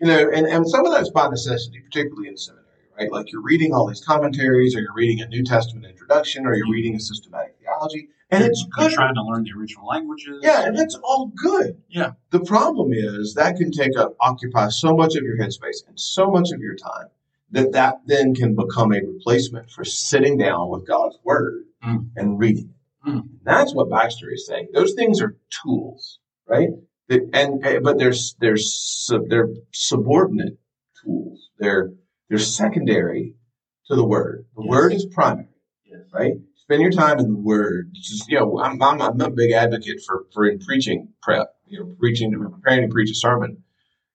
you 0.01 0.08
know, 0.08 0.30
and, 0.30 0.46
and 0.46 0.68
some 0.68 0.86
of 0.86 0.92
that's 0.92 1.10
by 1.10 1.30
necessity, 1.30 1.80
particularly 1.80 2.27
in 2.27 2.36
seminary, 2.36 2.65
right? 3.00 3.10
Like 3.10 3.32
you're 3.32 3.42
reading 3.42 3.74
all 3.74 3.88
these 3.88 4.04
commentaries, 4.04 4.75
or 4.75 4.82
you're 4.82 4.94
reading 4.94 5.22
a 5.22 5.27
New 5.30 5.46
Testament 5.46 5.86
introduction, 5.86 6.46
or 6.46 6.54
you're 6.54 6.70
reading 6.70 6.96
a 6.96 7.00
systematic 7.00 7.56
theology, 7.62 8.10
and 8.30 8.44
it's 8.44 8.60
You're 8.77 8.89
good. 8.89 8.94
trying 8.96 9.15
to 9.15 9.22
learn 9.24 9.46
the 9.46 9.51
original 9.58 9.88
languages. 9.88 10.42
Yeah, 10.44 10.65
and 10.65 10.77
it's 10.77 10.96
all 11.01 11.27
good. 11.34 11.82
Yeah. 11.88 12.12
The 12.32 12.42
problem 12.42 12.92
is 12.92 13.36
that 13.36 13.56
can 13.56 13.72
take 13.72 13.98
up 13.98 14.18
occupy 14.20 14.68
so 14.68 14.94
much 14.98 15.15
of 15.15 15.24
your 15.24 15.38
headspace 15.38 15.88
and 15.88 15.98
so 15.98 16.30
much 16.30 16.51
of 16.51 16.60
your 16.60 16.75
time 16.75 17.08
that 17.51 17.72
that 17.72 18.01
then 18.06 18.36
can 18.36 18.54
become 18.54 18.92
a 18.92 19.00
replacement 19.00 19.72
for 19.72 19.86
sitting 19.86 20.38
down 20.38 20.68
with 20.70 20.86
God's 20.86 21.18
word 21.24 21.63
Mm. 21.86 22.10
and 22.15 22.39
reading 22.39 22.70
it. 23.06 23.10
Mm. 23.10 23.22
That's 23.44 23.74
what 23.75 23.89
Baxter 23.89 24.32
is 24.32 24.48
saying. 24.48 24.70
Those 24.74 24.94
things 24.94 25.22
are 25.22 25.38
tools, 25.63 26.20
right? 26.48 26.70
That- 27.10 27.30
And 27.34 27.63
eh, 27.65 27.80
but 27.84 27.98
they're 28.00 28.13
they're 28.39 28.58
sub, 28.58 29.30
they're 29.30 29.50
subordinate 29.72 30.58
tools. 31.04 31.50
They're 31.60 31.92
they're 32.30 32.39
secondary 32.39 33.36
to 33.88 33.96
the 33.96 34.06
word. 34.06 34.46
The 34.56 34.63
Yes. 34.63 34.70
word 34.70 34.94
is 34.94 35.06
primary 35.06 35.48
Yes. 35.86 36.01
right? 36.13 36.34
Spend 36.56 36.82
your 36.82 36.92
time 36.92 37.20
in 37.20 37.27
the 37.32 37.39
Word. 37.39 37.92
Just 37.94 38.27
you 38.27 38.39
know, 38.39 38.58
I'm, 38.60 38.82
I'm, 38.82 39.00
I'm 39.00 39.22
a 39.22 39.30
big 39.30 39.51
advocate 39.51 40.01
for 40.06 40.25
for 40.34 40.48
in 40.48 40.58
preaching 40.58 41.10
prep. 41.22 41.50
You 41.68 41.80
know, 41.80 41.96
preaching 42.00 42.32
preparing 42.34 42.89
to 42.89 42.92
preach 42.92 43.12
a 43.12 43.15
sermon. 43.15 43.63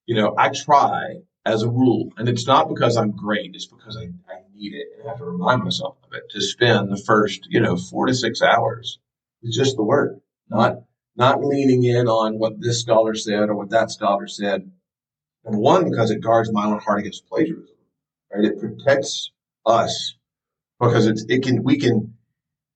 You 0.07 0.17
know, 0.17 0.35
I 0.37 0.49
try 0.49 1.21
as 1.47 1.63
a 1.63 1.69
rule, 1.69 2.11
and 2.17 2.29
it's 2.29 2.47
not 2.49 2.69
because 2.69 2.97
I'm 2.97 3.13
great. 3.13 3.53
It's 3.55 3.67
because 3.67 3.97
I, 3.97 4.07
I 4.33 4.41
need 4.61 4.75
it, 4.75 4.89
and 4.99 5.09
have 5.09 5.19
to 5.19 5.25
remind 5.25 5.65
myself 5.65 5.97
of 6.05 6.13
it. 6.13 6.31
To 6.31 6.41
spend 6.41 6.91
the 6.91 6.97
first 6.97 7.47
you 7.49 7.61
know 7.61 7.77
four 7.77 8.07
to 8.07 8.15
six 8.15 8.43
hours 8.43 8.99
with 9.43 9.53
just 9.53 9.77
the 9.77 9.83
Word, 9.83 10.21
not 10.49 10.83
not 11.17 11.43
leaning 11.43 11.85
in 11.85 12.07
on 12.07 12.39
what 12.39 12.61
this 12.61 12.81
scholar 12.81 13.15
said 13.15 13.49
or 13.49 13.55
what 13.55 13.71
that 13.71 13.91
scholar 13.91 14.29
said. 14.29 14.71
Number 15.45 15.59
one, 15.59 15.91
because 15.91 16.11
it 16.11 16.21
guards 16.21 16.53
my 16.53 16.67
own 16.67 16.79
heart 16.79 17.01
against 17.01 17.27
plagiarism, 17.27 17.77
right? 18.33 18.45
It 18.45 18.61
protects 18.61 19.33
us 19.65 20.15
because 20.79 21.07
it's 21.07 21.25
it 21.29 21.43
can 21.43 21.63
we 21.63 21.79
can 21.79 22.15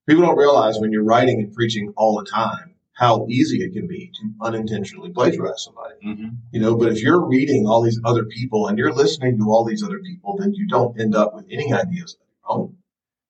people 0.08 0.24
don't 0.24 0.38
realize 0.38 0.78
when 0.78 0.92
you're 0.92 1.04
writing 1.04 1.40
and 1.40 1.54
preaching 1.54 1.92
all 1.96 2.18
the 2.18 2.30
time 2.30 2.73
how 2.94 3.26
easy 3.28 3.58
it 3.58 3.72
can 3.72 3.86
be 3.86 4.10
to 4.14 4.30
unintentionally 4.40 5.10
plagiarize 5.10 5.64
somebody. 5.64 5.94
Mm-hmm. 6.04 6.28
you 6.52 6.60
know 6.60 6.76
but 6.76 6.92
if 6.92 7.02
you're 7.02 7.24
reading 7.24 7.66
all 7.66 7.82
these 7.82 8.00
other 8.04 8.24
people 8.24 8.68
and 8.68 8.78
you're 8.78 8.92
listening 8.92 9.38
to 9.38 9.44
all 9.50 9.64
these 9.64 9.82
other 9.82 9.98
people 9.98 10.36
then 10.38 10.54
you 10.54 10.66
don't 10.66 10.98
end 11.00 11.14
up 11.14 11.34
with 11.34 11.46
any 11.50 11.72
ideas 11.72 12.14
of 12.14 12.20
your 12.30 12.58
own. 12.58 12.76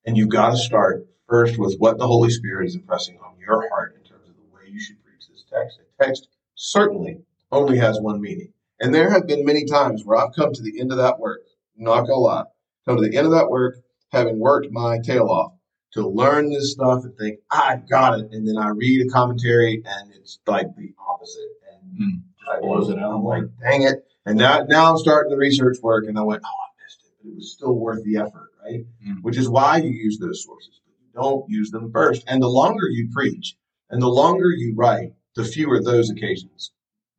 And 0.05 0.15
you've 0.15 0.29
got 0.29 0.51
to 0.51 0.57
start 0.57 1.07
first 1.27 1.57
with 1.57 1.75
what 1.79 1.97
the 1.97 2.05
holy 2.05 2.29
spirit 2.29 2.67
is 2.67 2.75
impressing 2.75 3.17
on 3.17 3.39
your 3.39 3.67
heart 3.69 3.95
in 3.95 4.07
terms 4.07 4.29
of 4.29 4.35
the 4.35 4.55
way 4.55 4.61
you 4.69 4.79
should 4.79 5.03
preach 5.03 5.27
this 5.27 5.43
text. 5.51 5.79
A 5.79 6.03
text 6.03 6.27
certainly 6.53 7.21
only 7.51 7.77
has 7.79 7.99
one 7.99 8.21
meaning. 8.21 8.53
And 8.79 8.93
there 8.93 9.09
have 9.09 9.25
been 9.25 9.45
many 9.45 9.65
times 9.65 10.03
where 10.03 10.17
i've 10.17 10.35
come 10.35 10.53
to 10.53 10.61
the 10.61 10.79
end 10.79 10.91
of 10.91 10.97
that 10.99 11.19
work 11.19 11.41
not 11.77 12.01
gonna 12.01 12.15
lie 12.19 12.43
come 12.85 12.97
to 12.97 13.07
the 13.07 13.17
end 13.17 13.25
of 13.25 13.33
that 13.33 13.49
work 13.49 13.77
having 14.11 14.39
worked 14.39 14.71
my 14.71 14.99
tail 14.99 15.27
off 15.27 15.53
to 15.95 16.07
learn 16.07 16.49
this 16.49 16.73
stuff 16.73 17.03
and 17.03 17.17
think 17.17 17.39
I 17.49 17.77
got 17.89 18.19
it, 18.19 18.31
and 18.31 18.47
then 18.47 18.57
I 18.57 18.69
read 18.69 19.05
a 19.05 19.09
commentary 19.09 19.81
and 19.85 20.11
it's 20.13 20.39
like 20.45 20.67
the 20.75 20.93
opposite, 21.09 21.49
and 21.71 21.99
Mm. 21.99 22.21
I 22.47 22.59
Blows 22.59 22.89
it 22.89 22.99
out. 22.99 23.15
I'm 23.15 23.23
like, 23.23 23.43
dang 23.61 23.83
it! 23.83 24.05
And 24.25 24.37
now 24.37 24.59
now 24.67 24.91
I'm 24.91 24.97
starting 24.97 25.31
the 25.31 25.37
research 25.37 25.77
work, 25.81 26.05
and 26.07 26.19
I 26.19 26.21
went, 26.21 26.41
oh, 26.43 26.47
I 26.47 26.83
missed 26.83 26.99
it, 27.05 27.13
but 27.23 27.29
it 27.31 27.35
was 27.35 27.51
still 27.53 27.73
worth 27.73 28.03
the 28.03 28.17
effort, 28.17 28.51
right? 28.63 28.85
Mm. 29.07 29.21
Which 29.23 29.37
is 29.37 29.49
why 29.49 29.77
you 29.77 29.89
use 29.89 30.19
those 30.19 30.43
sources, 30.43 30.81
but 30.85 30.93
you 31.01 31.09
don't 31.13 31.49
use 31.49 31.71
them 31.71 31.91
first. 31.91 32.23
And 32.27 32.41
the 32.43 32.49
longer 32.49 32.87
you 32.89 33.09
preach, 33.13 33.55
and 33.89 34.01
the 34.01 34.09
longer 34.09 34.51
you 34.51 34.73
write, 34.75 35.13
the 35.35 35.43
fewer 35.45 35.81
those 35.81 36.09
occasions 36.09 36.71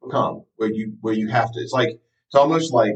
become 0.03 0.45
where 0.57 0.71
you 0.71 0.97
where 1.01 1.15
you 1.15 1.29
have 1.29 1.51
to. 1.53 1.61
It's 1.61 1.73
like 1.73 1.89
it's 2.27 2.35
almost 2.35 2.73
like 2.73 2.95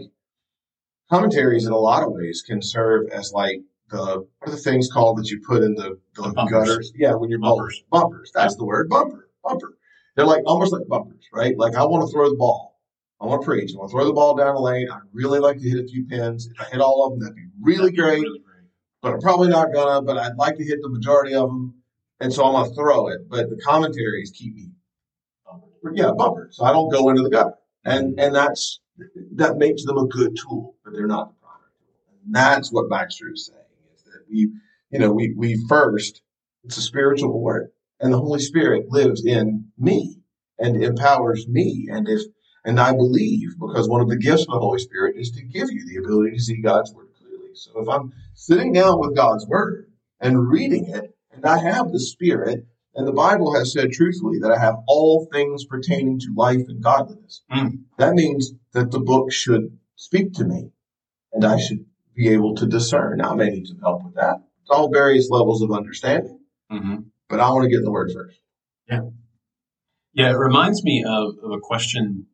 commentaries 1.11 1.67
in 1.67 1.73
a 1.73 1.79
lot 1.79 2.03
of 2.03 2.13
ways 2.13 2.43
can 2.47 2.63
serve 2.63 3.09
as 3.09 3.33
like 3.33 3.63
the 3.91 4.27
what 4.39 4.49
are 4.49 4.51
the 4.51 4.57
things 4.57 4.89
called 4.91 5.19
that 5.19 5.31
you 5.31 5.41
put 5.47 5.63
in 5.63 5.75
the, 5.75 5.99
the, 6.15 6.23
The 6.23 6.49
gutters? 6.51 6.93
Yeah, 6.97 7.15
when 7.15 7.31
you're 7.31 7.39
Bumpers. 7.39 7.83
bumpers. 7.91 8.31
That's 8.35 8.57
the 8.57 8.65
word. 8.65 8.89
Bumper. 8.89 9.29
Bumper. 9.45 9.77
They're 10.17 10.27
like 10.27 10.43
almost 10.47 10.73
like 10.73 10.87
bumpers, 10.89 11.25
right? 11.33 11.57
Like 11.57 11.75
I 11.75 11.85
want 11.85 12.09
to 12.09 12.13
throw 12.13 12.29
the 12.29 12.37
ball. 12.37 12.81
I 13.21 13.27
want 13.27 13.43
to 13.43 13.45
preach. 13.45 13.73
I 13.75 13.79
want 13.79 13.91
to 13.91 13.97
throw 13.97 14.05
the 14.07 14.13
ball 14.13 14.35
down 14.37 14.55
the 14.55 14.61
lane. 14.61 14.89
I 14.91 15.01
really 15.13 15.39
like 15.41 15.59
to 15.59 15.69
hit 15.69 15.85
a 15.85 15.87
few 15.87 16.05
pins. 16.07 16.47
If 16.47 16.61
I 16.61 16.71
hit 16.71 16.81
all 16.81 17.07
of 17.07 17.13
them, 17.13 17.21
that'd 17.21 17.37
be 17.37 17.47
really 17.61 17.93
great. 17.93 18.23
Really 18.23 18.39
great. 18.39 18.65
But 19.03 19.15
I'm 19.15 19.21
probably 19.21 19.49
not 19.49 19.73
gonna. 19.73 20.03
But 20.03 20.19
I'd 20.19 20.37
like 20.37 20.57
to 20.57 20.65
hit 20.65 20.79
the 20.83 20.89
majority 20.89 21.35
of 21.35 21.49
them, 21.49 21.75
and 22.21 22.33
so 22.33 22.45
I'm 22.45 22.53
gonna 22.53 22.75
throw 22.75 23.09
it. 23.09 23.29
But 23.29 23.51
the 23.51 23.61
commentaries 23.65 24.31
keep 24.31 24.55
me 24.55 24.71
yeah, 25.95 26.11
bumper. 26.17 26.49
So 26.53 26.65
I 26.65 26.73
don't 26.73 26.91
go 26.91 27.09
into 27.09 27.23
the 27.23 27.31
gutter. 27.31 27.55
And 27.85 28.19
and 28.21 28.35
that's 28.35 28.81
that 29.37 29.57
makes 29.57 29.85
them 29.85 29.97
a 29.97 30.07
good 30.07 30.37
tool, 30.37 30.77
but 30.85 30.93
they're 30.93 31.07
not 31.07 31.31
the 31.31 31.35
primary 31.41 31.71
tool. 31.81 32.19
And 32.27 32.35
that's 32.35 32.71
what 32.71 32.91
Baxter 32.91 33.33
is 33.33 33.47
saying 33.47 33.60
we, 34.31 34.53
you 34.91 34.99
know, 34.99 35.13
we 35.13 35.35
we 35.37 35.57
first, 35.69 36.23
it's 36.65 36.77
a 36.77 36.83
spiritual 36.83 37.41
work. 37.43 37.73
And 38.01 38.13
the 38.13 38.19
Holy 38.19 38.41
Spirit 38.41 38.87
lives 38.89 39.25
in 39.25 39.67
me 39.79 40.17
and 40.59 40.83
empowers 40.83 41.47
me. 41.49 41.89
And 41.91 42.09
if 42.09 42.23
and 42.65 42.79
I 42.79 42.93
believe 42.93 43.51
because 43.59 43.89
one 43.89 44.01
of 44.01 44.09
the 44.09 44.19
gifts 44.19 44.43
of 44.43 44.49
the 44.49 44.61
Holy 44.61 44.79
Spirit 44.79 45.17
is 45.17 45.31
to 45.33 45.43
give 45.43 45.71
you 45.71 45.87
the 45.87 45.97
ability 45.97 46.33
to 46.33 46.43
see 46.43 46.61
God's 46.61 46.93
word 46.93 47.09
clearly. 47.19 47.55
So 47.55 47.81
if 47.81 47.89
I'm 47.89 48.13
sitting 48.35 48.73
down 48.73 49.01
with 49.01 49.17
God's 49.17 49.47
word 49.47 49.91
and 50.21 50.49
reading 50.49 50.87
it, 50.87 51.15
and 51.33 51.47
I 51.47 51.59
have 51.59 51.91
the 51.91 52.01
Spirit, 52.01 52.67
and 52.95 53.07
the 53.07 53.13
Bible 53.13 53.55
has 53.55 53.73
said 53.73 53.93
truthfully 53.93 54.39
that 54.41 54.51
I 54.51 54.59
have 54.59 54.77
all 54.87 55.29
things 55.33 55.65
pertaining 55.65 56.19
to 56.21 56.35
life 56.37 56.65
and 56.69 56.83
godliness. 56.83 57.43
Mm. 57.51 57.85
That 57.99 58.15
means 58.15 58.53
that 58.75 58.91
the 58.91 59.01
book 59.01 59.33
should 59.33 59.79
speak 59.97 60.33
to 60.35 60.45
me 60.45 60.71
and 61.33 61.45
I 61.45 61.59
should 61.59 61.87
be 62.21 62.29
able 62.29 62.55
to 62.57 62.67
discern. 62.67 63.19
Now, 63.19 63.33
I 63.33 63.35
may 63.35 63.49
need 63.51 63.67
some 63.67 63.79
help 63.81 64.05
with 64.05 64.15
that. 64.17 64.37
It's 64.63 64.71
all 64.71 64.91
various 64.91 65.29
levels 65.31 65.63
of 65.63 65.71
understanding, 65.73 66.39
Mm-hmm. 66.71 66.97
but 67.29 67.41
I 67.41 67.51
want 67.51 67.65
to 67.65 67.69
get 67.71 67.79
in 67.79 67.85
the 67.85 67.91
word 67.91 68.13
first. 68.15 68.39
Yeah, 68.89 69.01
Yeah, 70.13 70.31
it 70.31 70.37
reminds 70.39 70.85
me 70.85 71.03
of, 71.07 71.35
of 71.43 71.51
a 71.53 71.59
question 71.59 72.27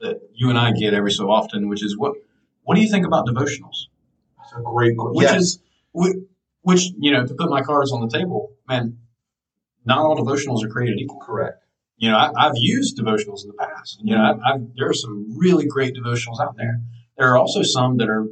that 0.00 0.16
you 0.34 0.48
and 0.48 0.58
I 0.58 0.72
get 0.72 0.94
every 0.94 1.12
so 1.12 1.30
often, 1.30 1.68
which 1.68 1.84
is 1.84 1.96
what 1.96 2.14
what 2.62 2.74
do 2.76 2.80
you 2.82 2.90
think 2.90 3.06
about 3.06 3.26
devotionals? 3.26 3.78
That's 4.38 4.52
a 4.58 4.62
great 4.64 4.96
question. 4.96 5.14
Which 5.16 5.32
is 5.40 5.60
which, 5.92 6.16
which 6.62 6.82
you 6.98 7.12
know 7.12 7.26
to 7.26 7.34
put 7.34 7.50
my 7.50 7.62
cards 7.62 7.92
on 7.92 8.00
the 8.00 8.08
table, 8.18 8.52
man. 8.68 8.98
Not 9.84 9.98
all 9.98 10.16
devotionals 10.16 10.64
are 10.64 10.68
created 10.68 10.98
equal. 10.98 11.20
correct. 11.20 11.62
You 11.96 12.10
know, 12.10 12.16
I, 12.16 12.30
I've 12.46 12.56
used 12.56 12.98
devotionals 12.98 13.42
in 13.44 13.48
the 13.48 13.58
past. 13.58 13.98
You 14.02 14.14
know, 14.16 14.22
I, 14.22 14.30
I, 14.54 14.58
there 14.76 14.88
are 14.88 14.94
some 14.94 15.38
really 15.38 15.66
great 15.66 15.94
devotionals 15.94 16.40
out 16.40 16.56
there. 16.56 16.80
There 17.18 17.28
are 17.30 17.36
also 17.36 17.62
some 17.62 17.96
that 17.98 18.08
are 18.08 18.26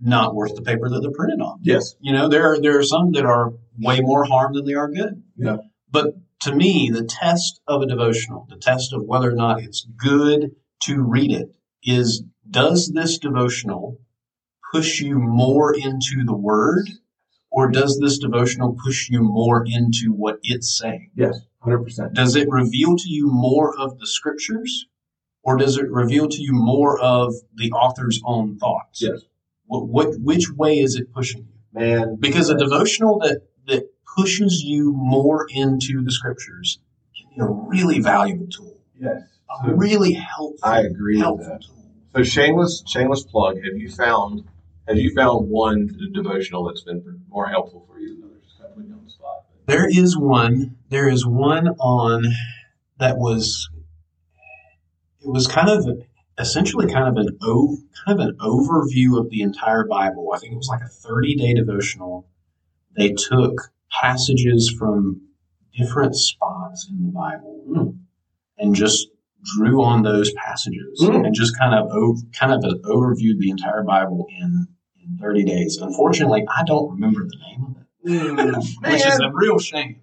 not 0.00 0.34
worth 0.34 0.54
the 0.54 0.62
paper 0.62 0.88
that 0.88 1.00
they're 1.00 1.10
printed 1.10 1.40
on. 1.40 1.58
Yes. 1.62 1.94
You 2.00 2.12
know, 2.12 2.28
there 2.28 2.52
are, 2.52 2.60
there 2.60 2.78
are 2.78 2.84
some 2.84 3.12
that 3.12 3.24
are 3.24 3.52
way 3.78 4.00
more 4.00 4.24
harm 4.24 4.54
than 4.54 4.64
they 4.64 4.74
are 4.74 4.88
good. 4.88 5.22
Yeah. 5.36 5.58
But 5.90 6.14
to 6.40 6.54
me, 6.54 6.90
the 6.90 7.04
test 7.04 7.60
of 7.66 7.82
a 7.82 7.86
devotional, 7.86 8.46
the 8.48 8.56
test 8.56 8.92
of 8.92 9.02
whether 9.04 9.30
or 9.30 9.34
not 9.34 9.60
it's 9.60 9.86
good 9.96 10.52
to 10.82 11.02
read 11.02 11.32
it, 11.32 11.54
is 11.82 12.22
does 12.48 12.92
this 12.94 13.18
devotional 13.18 14.00
push 14.72 15.00
you 15.00 15.18
more 15.18 15.74
into 15.74 16.24
the 16.24 16.36
Word, 16.36 16.88
or 17.50 17.70
does 17.70 17.98
this 18.00 18.18
devotional 18.18 18.76
push 18.84 19.08
you 19.08 19.22
more 19.22 19.64
into 19.66 20.12
what 20.12 20.38
it's 20.42 20.76
saying? 20.76 21.10
Yes. 21.14 21.40
100%. 21.64 22.14
Does 22.14 22.36
it 22.36 22.48
reveal 22.48 22.96
to 22.96 23.08
you 23.08 23.28
more 23.30 23.76
of 23.76 23.98
the 23.98 24.06
Scriptures, 24.06 24.86
or 25.42 25.56
does 25.56 25.76
it 25.76 25.90
reveal 25.90 26.28
to 26.28 26.40
you 26.40 26.52
more 26.52 27.00
of 27.00 27.34
the 27.54 27.72
author's 27.72 28.20
own 28.24 28.58
thoughts? 28.58 29.02
Yes. 29.02 29.22
What, 29.68 29.86
what 29.88 30.08
which 30.20 30.50
way 30.50 30.78
is 30.80 30.96
it 30.96 31.12
pushing 31.14 31.42
you? 31.42 31.80
Man. 31.80 32.16
Because 32.18 32.48
a 32.50 32.56
devotional 32.58 33.18
that 33.20 33.42
that 33.66 33.84
pushes 34.16 34.62
you 34.64 34.92
more 34.92 35.46
into 35.50 36.02
the 36.02 36.10
scriptures 36.10 36.80
can 37.16 37.28
be 37.36 37.40
a 37.40 37.46
really 37.46 38.00
valuable 38.00 38.48
tool, 38.48 38.80
Yes. 38.98 39.22
a 39.64 39.74
really 39.74 40.14
helpful, 40.14 40.58
I 40.68 40.80
agree 40.80 41.16
with 41.16 41.22
helpful 41.24 41.48
that. 41.52 41.62
tool. 41.62 41.74
So 42.16 42.22
shameless, 42.24 42.82
shameless 42.86 43.22
plug. 43.24 43.56
Have 43.56 43.76
you 43.76 43.90
found, 43.90 44.44
have 44.88 44.96
you 44.96 45.14
found 45.14 45.48
one 45.48 45.88
devotional 46.12 46.64
that's 46.64 46.82
been 46.82 47.22
more 47.28 47.46
helpful 47.46 47.84
for 47.86 47.98
you 48.00 48.16
than 48.16 48.30
others? 48.30 48.56
Kind 48.58 48.72
of 48.92 48.98
on 48.98 49.04
the 49.04 49.10
spot. 49.10 49.44
There 49.66 49.86
is 49.88 50.16
one. 50.18 50.76
There 50.88 51.08
is 51.08 51.26
one 51.26 51.68
on 51.78 52.24
that 52.98 53.18
was. 53.18 53.68
It 55.20 55.28
was 55.30 55.46
kind 55.46 55.68
of 55.68 55.84
essentially 56.38 56.86
kind 56.86 57.08
of 57.08 57.16
an 57.16 57.36
o, 57.42 57.76
kind 58.04 58.20
of 58.20 58.26
an 58.28 58.36
overview 58.40 59.18
of 59.18 59.28
the 59.30 59.42
entire 59.42 59.84
Bible. 59.86 60.30
I 60.34 60.38
think 60.38 60.52
it 60.52 60.56
was 60.56 60.68
like 60.68 60.82
a 60.82 60.88
thirty 60.88 61.34
day 61.34 61.54
devotional. 61.54 62.26
They 62.96 63.12
took 63.12 63.70
passages 63.90 64.74
from 64.78 65.20
different 65.76 66.14
spots 66.16 66.88
in 66.90 67.02
the 67.06 67.12
Bible 67.12 67.94
and 68.58 68.74
just 68.74 69.08
drew 69.56 69.82
on 69.84 70.02
those 70.02 70.32
passages 70.32 71.00
Mm. 71.00 71.26
and 71.26 71.34
just 71.34 71.56
kind 71.56 71.72
of 71.74 71.88
o- 71.92 72.16
kind 72.32 72.52
of 72.52 72.62
overviewed 72.82 73.38
the 73.38 73.50
entire 73.50 73.82
Bible 73.84 74.26
in 74.40 74.66
in 75.02 75.18
thirty 75.18 75.44
days. 75.44 75.76
Unfortunately, 75.78 76.44
I 76.56 76.64
don't 76.64 76.90
remember 76.90 77.24
the 77.26 77.36
name 77.48 77.64
of 77.64 77.76
it, 77.76 78.56
which 78.92 79.06
is 79.06 79.20
a 79.20 79.30
real 79.32 79.58
shame. 79.58 80.00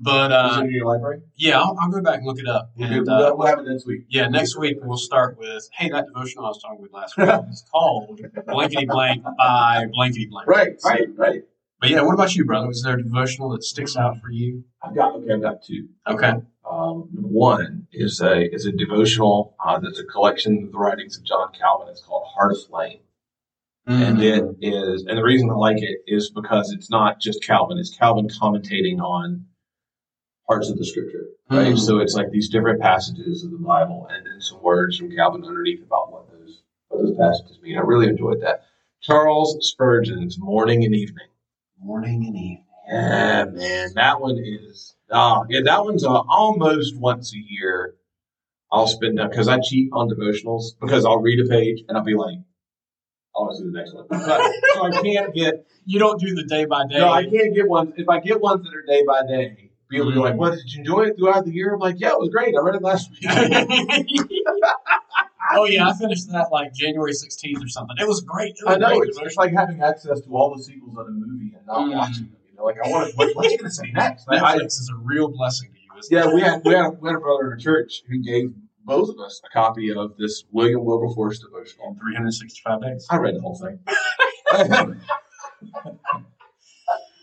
But 0.00 0.30
Is 0.30 0.56
uh, 0.58 0.60
it 0.60 0.64
in 0.66 0.70
your 0.72 0.86
library? 0.86 1.22
yeah, 1.36 1.58
I'll, 1.60 1.76
I'll 1.80 1.90
go 1.90 2.00
back 2.00 2.18
and 2.18 2.26
look 2.26 2.38
it 2.38 2.46
up. 2.46 2.70
We'll 2.76 2.92
And, 2.92 3.08
uh, 3.08 3.36
have 3.46 3.58
it 3.58 3.66
next 3.66 3.86
week. 3.86 4.02
yeah, 4.08 4.28
next 4.28 4.56
week 4.56 4.76
we'll 4.82 4.96
start 4.96 5.36
with 5.38 5.68
hey, 5.72 5.88
that 5.90 6.06
devotional 6.06 6.44
I 6.46 6.48
was 6.48 6.62
talking 6.62 6.80
with 6.82 6.92
last 6.92 7.16
week 7.16 7.28
is 7.50 7.64
called 7.72 8.20
Blankety 8.46 8.86
Blank 8.86 9.24
by 9.36 9.86
Blankety 9.92 10.26
Blank. 10.30 10.46
Right, 10.48 10.76
right, 10.84 11.08
right. 11.16 11.42
But 11.80 11.90
yeah, 11.90 12.02
what 12.02 12.14
about 12.14 12.34
you, 12.34 12.44
brother? 12.44 12.70
Is 12.70 12.82
there 12.82 12.96
a 12.98 13.02
devotional 13.02 13.50
that 13.50 13.62
sticks 13.64 13.96
out 13.96 14.20
for 14.20 14.30
you? 14.30 14.64
I've 14.82 14.94
got 14.94 15.14
okay. 15.16 15.32
I've 15.32 15.42
got 15.42 15.62
two. 15.64 15.88
Okay. 16.08 16.32
Um, 16.68 17.08
one 17.12 17.86
is 17.92 18.20
a 18.20 18.52
is 18.54 18.66
a 18.66 18.72
devotional 18.72 19.56
uh, 19.64 19.78
that's 19.80 19.98
a 19.98 20.04
collection 20.04 20.64
of 20.64 20.72
the 20.72 20.78
writings 20.78 21.16
of 21.16 21.24
John 21.24 21.48
Calvin. 21.58 21.88
It's 21.88 22.02
called 22.02 22.24
Heart 22.34 22.52
of 22.52 22.64
Flame, 22.66 22.98
and 23.86 24.18
Mm-hmm. 24.18 24.60
it 24.60 24.74
is 24.74 25.04
and 25.06 25.16
the 25.16 25.22
reason 25.22 25.50
I 25.50 25.54
like 25.54 25.80
it 25.82 26.00
is 26.06 26.30
because 26.30 26.72
it's 26.72 26.90
not 26.90 27.20
just 27.20 27.42
Calvin; 27.44 27.78
it's 27.78 27.96
Calvin 27.96 28.28
commentating 28.28 28.98
on 29.00 29.44
parts 30.48 30.70
of 30.70 30.78
the 30.78 30.84
Scripture. 30.84 31.26
Right, 31.50 31.74
Mhm. 31.74 31.78
so 31.78 31.98
it's 31.98 32.14
like 32.14 32.30
these 32.30 32.48
different 32.48 32.80
passages 32.80 33.44
of 33.44 33.50
the 33.52 33.58
Bible, 33.58 34.06
and 34.10 34.26
then 34.26 34.40
some 34.40 34.60
words 34.62 34.96
from 34.96 35.10
Calvin 35.14 35.44
underneath 35.44 35.82
about 35.82 36.10
what 36.12 36.28
those 36.30 36.62
what 36.88 37.02
those 37.02 37.16
passages 37.16 37.60
mean. 37.62 37.76
I 37.76 37.80
really 37.82 38.08
enjoyed 38.08 38.40
that. 38.40 38.64
Charles 39.00 39.56
Spurgeon's 39.60 40.38
Morning 40.38 40.84
and 40.84 40.94
Evening. 40.94 41.28
morning 41.80 42.24
and 42.26 42.36
evening. 42.36 42.64
Yeah, 42.88 43.44
man, 43.44 43.92
that 43.94 44.20
one 44.20 44.38
is. 44.38 44.94
Uh, 45.10 45.44
yeah, 45.48 45.60
that 45.64 45.84
one's 45.84 46.04
uh, 46.04 46.10
almost 46.28 46.96
once 46.96 47.32
a 47.34 47.38
year. 47.38 47.94
I'll 48.72 48.86
spend 48.86 49.16
that 49.18 49.30
because 49.30 49.48
I 49.48 49.60
cheat 49.60 49.90
on 49.92 50.10
devotionals 50.10 50.78
because 50.80 51.04
I'll 51.06 51.20
read 51.20 51.38
a 51.44 51.48
page 51.48 51.84
and 51.88 51.96
I'll 51.96 52.04
be 52.04 52.14
like, 52.14 52.38
I 53.36 53.40
want 53.40 53.52
to 53.52 53.58
see 53.58 53.64
the 53.64 53.70
next 53.78 53.94
one. 53.94 54.06
So 54.08 54.16
I, 54.16 54.60
so 54.74 54.82
I 54.84 55.02
can't 55.02 55.34
get. 55.34 55.66
You 55.86 55.98
don't 55.98 56.20
do 56.20 56.34
the 56.34 56.44
day 56.44 56.64
by 56.66 56.86
day. 56.86 56.98
No, 56.98 57.08
I 57.10 57.24
can't 57.24 57.54
get 57.54 57.68
ones. 57.68 57.94
If 57.96 58.08
I 58.08 58.20
get 58.20 58.40
ones 58.40 58.64
that 58.64 58.74
are 58.74 58.82
day 58.82 59.04
by 59.06 59.22
day, 59.26 59.67
people 59.90 60.10
be 60.12 60.18
like, 60.18 60.34
Mhm. 60.34 60.38
"What 60.38 60.50
did 60.54 60.72
you 60.72 60.78
enjoy 60.80 61.02
it 61.08 61.16
throughout 61.18 61.44
the 61.44 61.52
year?" 61.52 61.74
I'm 61.74 61.80
like, 61.80 61.96
"Yeah, 61.98 62.10
it 62.10 62.18
was 62.18 62.28
great. 62.30 62.54
I 62.56 62.60
read 62.60 62.76
it 62.76 62.82
last 62.82 63.10
week." 63.10 63.20
oh 65.52 65.64
yeah, 65.66 65.88
I 65.88 65.94
finished 65.94 66.30
that 66.32 66.48
like 66.52 66.72
January 66.74 67.12
sixteenth 67.12 67.62
or 67.64 67.68
something. 67.68 67.96
It 68.00 68.06
was 68.06 68.20
great. 68.20 68.50
It 68.60 68.66
was 68.66 68.76
I 68.76 68.78
know 68.78 68.98
great 68.98 69.08
it's, 69.10 69.18
it's 69.18 69.36
like 69.36 69.52
having 69.52 69.80
access 69.82 70.20
to 70.20 70.30
all 70.36 70.54
the 70.56 70.62
sequels 70.62 70.96
of 70.98 71.06
a 71.06 71.10
movie 71.10 71.52
and 71.56 71.66
not 71.66 71.78
Mm. 71.80 71.96
watching 71.96 72.24
them. 72.24 72.36
You 72.50 72.56
know, 72.56 72.64
like 72.64 72.76
I 72.84 72.88
want 72.88 73.10
to. 73.10 73.16
What, 73.16 73.34
what's 73.36 73.50
he 73.50 73.56
going 73.56 73.70
to 73.70 73.74
say 73.74 73.90
next? 73.92 74.26
I- 74.28 74.36
I- 74.36 74.56
is 74.56 74.90
a 74.92 74.96
real 74.98 75.28
blessing 75.28 75.70
to 75.72 75.78
you. 75.78 76.18
Yeah, 76.18 76.28
it? 76.28 76.34
we 76.34 76.40
had 76.42 76.62
we 76.64 76.74
had, 76.74 76.86
a, 76.86 76.90
we 76.90 77.08
had 77.08 77.16
a 77.16 77.20
brother 77.20 77.52
in 77.52 77.58
church 77.60 78.02
who 78.08 78.22
gave 78.22 78.52
both 78.84 79.08
of 79.10 79.18
us 79.18 79.40
a 79.44 79.48
copy 79.52 79.92
of 79.92 80.16
this 80.16 80.44
William 80.52 80.84
Wilberforce 80.84 81.40
devotional. 81.40 81.88
in 81.90 81.96
365 81.98 82.82
days. 82.82 83.06
I 83.10 83.16
read 83.16 83.34
the 83.36 83.40
whole 83.40 83.56
thing. 83.58 83.78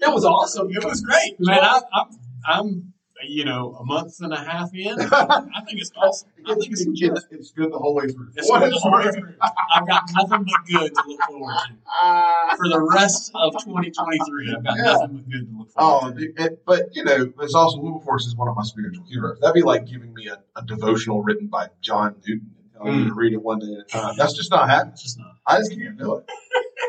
It 0.01 0.13
was 0.13 0.25
awesome. 0.25 0.67
It 0.69 0.84
was 0.84 1.01
great, 1.01 1.36
man. 1.39 1.60
I, 1.62 1.82
I'm, 1.93 2.08
I'm, 2.47 2.93
you 3.27 3.45
know, 3.45 3.75
a 3.79 3.86
month 3.86 4.15
and 4.19 4.34
a 4.34 4.38
half 4.38 4.69
in. 4.73 4.99
I 4.99 5.62
think 5.65 5.79
it's 5.81 5.91
awesome. 5.95 6.29
I 6.45 6.53
think 6.55 6.71
it's 6.71 6.86
it's, 6.86 7.25
it's 7.31 7.51
good 7.51 7.71
the 7.71 7.77
whole 7.77 7.95
way 7.95 8.08
through. 8.08 8.29
It's 8.36 8.49
good 8.49 8.71
the 8.71 8.79
whole 8.79 8.91
way 8.91 9.12
through. 9.12 9.36
I've 9.75 9.88
got 9.88 10.03
nothing 10.15 10.45
but 10.45 10.65
good 10.67 10.93
to 10.93 11.03
look 11.08 11.21
forward 11.27 11.55
to 11.69 12.58
for 12.58 12.69
the 12.69 12.88
rest 12.93 13.31
of 13.36 13.53
2023. 13.63 14.55
I've 14.55 14.63
got 14.63 14.77
Yeah. 14.77 14.84
nothing 14.84 15.17
but 15.17 15.29
good 15.29 15.49
to 15.49 15.58
look 15.58 15.71
forward 15.71 16.13
Oh, 16.13 16.13
to. 16.13 16.23
it- 16.23 16.34
it- 16.39 16.65
but 16.65 16.95
you 16.95 17.03
know, 17.03 17.31
it's 17.41 17.55
also 17.55 17.79
Wilberforce 17.79 18.25
is 18.25 18.36
one 18.36 18.47
of 18.47 18.55
my 18.55 18.63
spiritual 18.63 19.05
heroes. 19.05 19.39
That'd 19.39 19.55
be 19.55 19.62
like 19.63 19.86
giving 19.88 20.13
me 20.13 20.27
a, 20.27 20.39
a 20.55 20.63
devotional 20.63 21.23
written 21.23 21.47
by 21.47 21.69
John 21.81 22.15
Newton 22.27 22.51
and 22.58 22.73
telling 22.73 22.99
me 22.99 23.05
to 23.05 23.12
mm. 23.13 23.17
read 23.17 23.34
it 23.34 23.41
one 23.41 23.60
day 23.60 23.73
at 23.73 23.79
a 23.79 23.84
time. 23.86 24.15
That's 24.17 24.34
just 24.34 24.51
not 24.51 24.69
happening. 24.69 24.93
It's 24.93 25.03
just 25.03 25.19
not. 25.19 25.36
I 25.47 25.58
just 25.60 25.71
can't 25.71 25.97
do 25.97 26.15
it. 26.17 26.29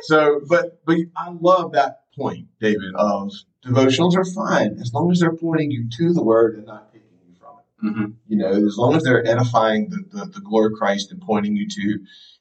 So, 0.02 0.40
but 0.48 0.84
but 0.84 0.98
I 1.16 1.30
love 1.40 1.72
that 1.72 2.00
point, 2.16 2.48
David. 2.60 2.94
Of 2.94 3.30
devotionals 3.66 4.16
are 4.16 4.24
fine 4.24 4.78
as 4.80 4.92
long 4.92 5.10
as 5.10 5.20
they're 5.20 5.36
pointing 5.36 5.70
you 5.70 5.88
to 5.98 6.12
the 6.12 6.22
Word 6.22 6.56
and 6.56 6.66
not 6.66 6.92
taking 6.92 7.08
you 7.26 7.34
from 7.38 7.56
it. 7.58 7.86
Mm-hmm. 7.86 8.12
You 8.28 8.38
know, 8.38 8.66
as 8.66 8.76
long 8.76 8.94
as 8.94 9.02
they're 9.02 9.26
edifying 9.26 9.90
the, 9.90 10.04
the, 10.18 10.26
the 10.26 10.40
glory 10.40 10.66
of 10.66 10.78
Christ 10.78 11.10
and 11.12 11.20
pointing 11.20 11.56
you 11.56 11.68
to 11.68 11.98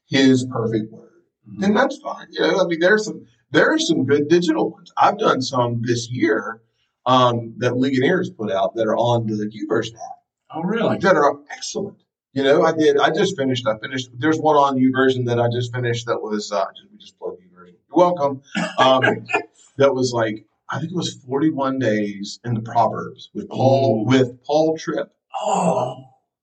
His 0.08 0.46
perfect 0.50 0.92
Word, 0.92 1.10
then 1.58 1.74
that's 1.74 1.98
fine. 1.98 2.26
You 2.30 2.40
know, 2.40 2.60
I 2.60 2.66
mean, 2.66 2.80
there's 2.80 3.04
some 3.04 3.26
there 3.50 3.72
are 3.72 3.78
some 3.78 4.04
good 4.04 4.28
digital 4.28 4.70
ones. 4.70 4.92
I've 4.96 5.18
done 5.18 5.40
some 5.40 5.82
this 5.82 6.10
year 6.10 6.62
um, 7.06 7.54
that 7.58 7.74
Ligonier's 7.74 8.30
put 8.30 8.50
out 8.50 8.74
that 8.74 8.86
are 8.86 8.96
on 8.96 9.26
the 9.26 9.34
YouVersion 9.34 9.94
app 9.94 10.16
Oh, 10.50 10.62
really? 10.62 10.98
that 10.98 11.16
are 11.16 11.38
excellent. 11.50 11.98
You 12.32 12.42
know, 12.42 12.62
I 12.62 12.72
did. 12.72 12.98
I 12.98 13.10
just 13.10 13.36
finished. 13.36 13.66
I 13.66 13.78
finished. 13.78 14.10
There's 14.18 14.38
one 14.38 14.56
on 14.56 14.76
YouVersion 14.76 15.26
that 15.26 15.40
I 15.40 15.48
just 15.48 15.74
finished 15.74 16.06
that 16.06 16.20
was. 16.20 16.52
Uh, 16.52 16.64
just, 16.76 16.90
we 16.92 16.98
just 16.98 17.18
plugged 17.18 17.40
YouVersion. 17.40 17.74
You're 17.88 17.96
welcome. 17.96 18.42
Um, 18.78 19.02
that 19.78 19.94
was 19.94 20.12
like 20.12 20.45
I 20.70 20.78
think 20.78 20.90
it 20.90 20.96
was 20.96 21.14
41 21.26 21.78
days 21.78 22.40
in 22.44 22.54
the 22.54 22.62
Proverbs 22.62 23.30
with 23.34 23.48
Paul 23.48 24.02
Ooh. 24.02 24.08
with 24.08 24.42
Paul 24.44 24.76
Tripp, 24.76 25.12
Oh, 25.40 25.96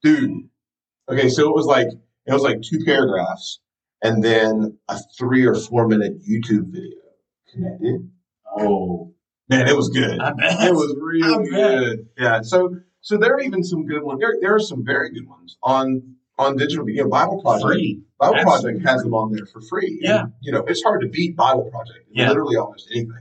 dude. 0.03 0.49
Okay, 1.09 1.29
so 1.29 1.49
it 1.49 1.55
was 1.55 1.65
like 1.65 1.87
it 2.25 2.33
was 2.33 2.43
like 2.43 2.61
two 2.61 2.79
paragraphs 2.85 3.59
and 4.01 4.23
then 4.23 4.77
a 4.87 4.97
three 5.17 5.45
or 5.45 5.55
four 5.55 5.87
minute 5.87 6.21
YouTube 6.21 6.67
video 6.67 6.97
connected. 7.51 8.09
Oh 8.57 9.13
man, 9.49 9.67
it 9.67 9.75
was 9.75 9.89
good. 9.89 10.19
I 10.19 10.31
bet. 10.31 10.67
It 10.67 10.73
was 10.73 10.95
really 11.01 11.49
good. 11.49 12.07
Yeah. 12.17 12.41
So 12.41 12.77
so 13.01 13.17
there 13.17 13.33
are 13.33 13.41
even 13.41 13.63
some 13.63 13.85
good 13.85 14.03
ones. 14.03 14.19
There, 14.21 14.35
there 14.41 14.55
are 14.55 14.59
some 14.59 14.85
very 14.85 15.11
good 15.11 15.27
ones 15.27 15.57
on 15.61 16.15
on 16.37 16.55
digital. 16.55 16.89
You 16.89 17.03
know, 17.03 17.09
Bible 17.09 17.41
Project. 17.41 17.65
Free. 17.65 18.01
Bible 18.19 18.35
Absolutely. 18.35 18.79
Project 18.79 18.89
has 18.89 19.03
them 19.03 19.13
on 19.13 19.33
there 19.33 19.45
for 19.45 19.61
free. 19.61 19.99
Yeah. 20.01 20.21
And, 20.21 20.33
you 20.41 20.51
know, 20.51 20.63
it's 20.67 20.81
hard 20.81 21.01
to 21.01 21.07
beat 21.07 21.35
Bible 21.35 21.69
Project. 21.69 22.07
Yeah. 22.11 22.29
Literally 22.29 22.55
almost 22.55 22.87
anything. 22.91 23.11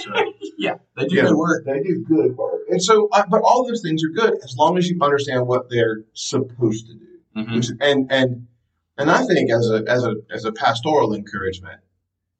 So, 0.00 0.33
Yeah, 0.58 0.76
they 0.96 1.06
do 1.06 1.16
Yeah. 1.16 1.22
good 1.26 1.36
work. 1.36 1.64
they 1.64 1.82
do 1.82 2.04
good 2.08 2.36
work. 2.36 2.60
And 2.70 2.82
so, 2.82 3.08
uh, 3.12 3.24
but 3.28 3.42
all 3.42 3.66
those 3.66 3.82
things 3.82 4.02
are 4.04 4.08
good 4.08 4.34
as 4.44 4.54
long 4.56 4.78
as 4.78 4.88
you 4.88 4.98
understand 5.00 5.46
what 5.46 5.68
they're 5.70 6.04
supposed 6.14 6.86
to 6.88 6.94
do. 6.94 7.06
Mhm. 7.36 7.56
Which, 7.56 7.68
and 7.80 8.10
and 8.12 8.46
and 8.96 9.10
I 9.10 9.24
think 9.24 9.50
as 9.50 9.68
a 9.70 9.82
as 9.88 10.04
a 10.04 10.14
as 10.30 10.44
a 10.44 10.52
pastoral 10.52 11.14
encouragement, 11.14 11.80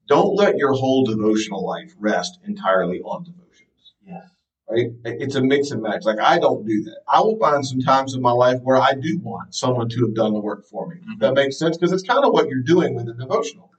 don't 0.07 0.35
let 0.35 0.57
your 0.57 0.73
whole 0.73 1.03
devotional 1.03 1.65
life 1.65 1.93
rest 1.99 2.39
entirely 2.45 3.01
on 3.01 3.23
devotions 3.23 3.93
Yes. 4.07 4.23
right? 4.69 4.91
It's 5.03 5.35
a 5.35 5.41
mix 5.41 5.71
and 5.71 5.81
match. 5.81 6.03
Like 6.05 6.19
I 6.19 6.39
don't 6.39 6.65
do 6.65 6.83
that. 6.83 6.99
I 7.07 7.19
will 7.21 7.37
find 7.37 7.65
some 7.65 7.79
times 7.81 8.13
in 8.15 8.21
my 8.21 8.31
life 8.31 8.61
where 8.63 8.77
I 8.77 8.93
do 8.93 9.19
want 9.19 9.53
someone 9.53 9.89
to 9.89 10.01
have 10.05 10.13
done 10.15 10.33
the 10.33 10.39
work 10.39 10.63
for 10.65 10.87
me. 10.87 10.95
Mhm. 11.01 11.19
That 11.19 11.33
makes 11.33 11.57
sense 11.59 11.77
because 11.77 11.91
it's 11.91 12.03
kind 12.03 12.23
of 12.23 12.31
what 12.33 12.47
you're 12.47 12.61
doing 12.63 12.95
with 12.95 13.09
a 13.09 13.13
devotional. 13.13 13.69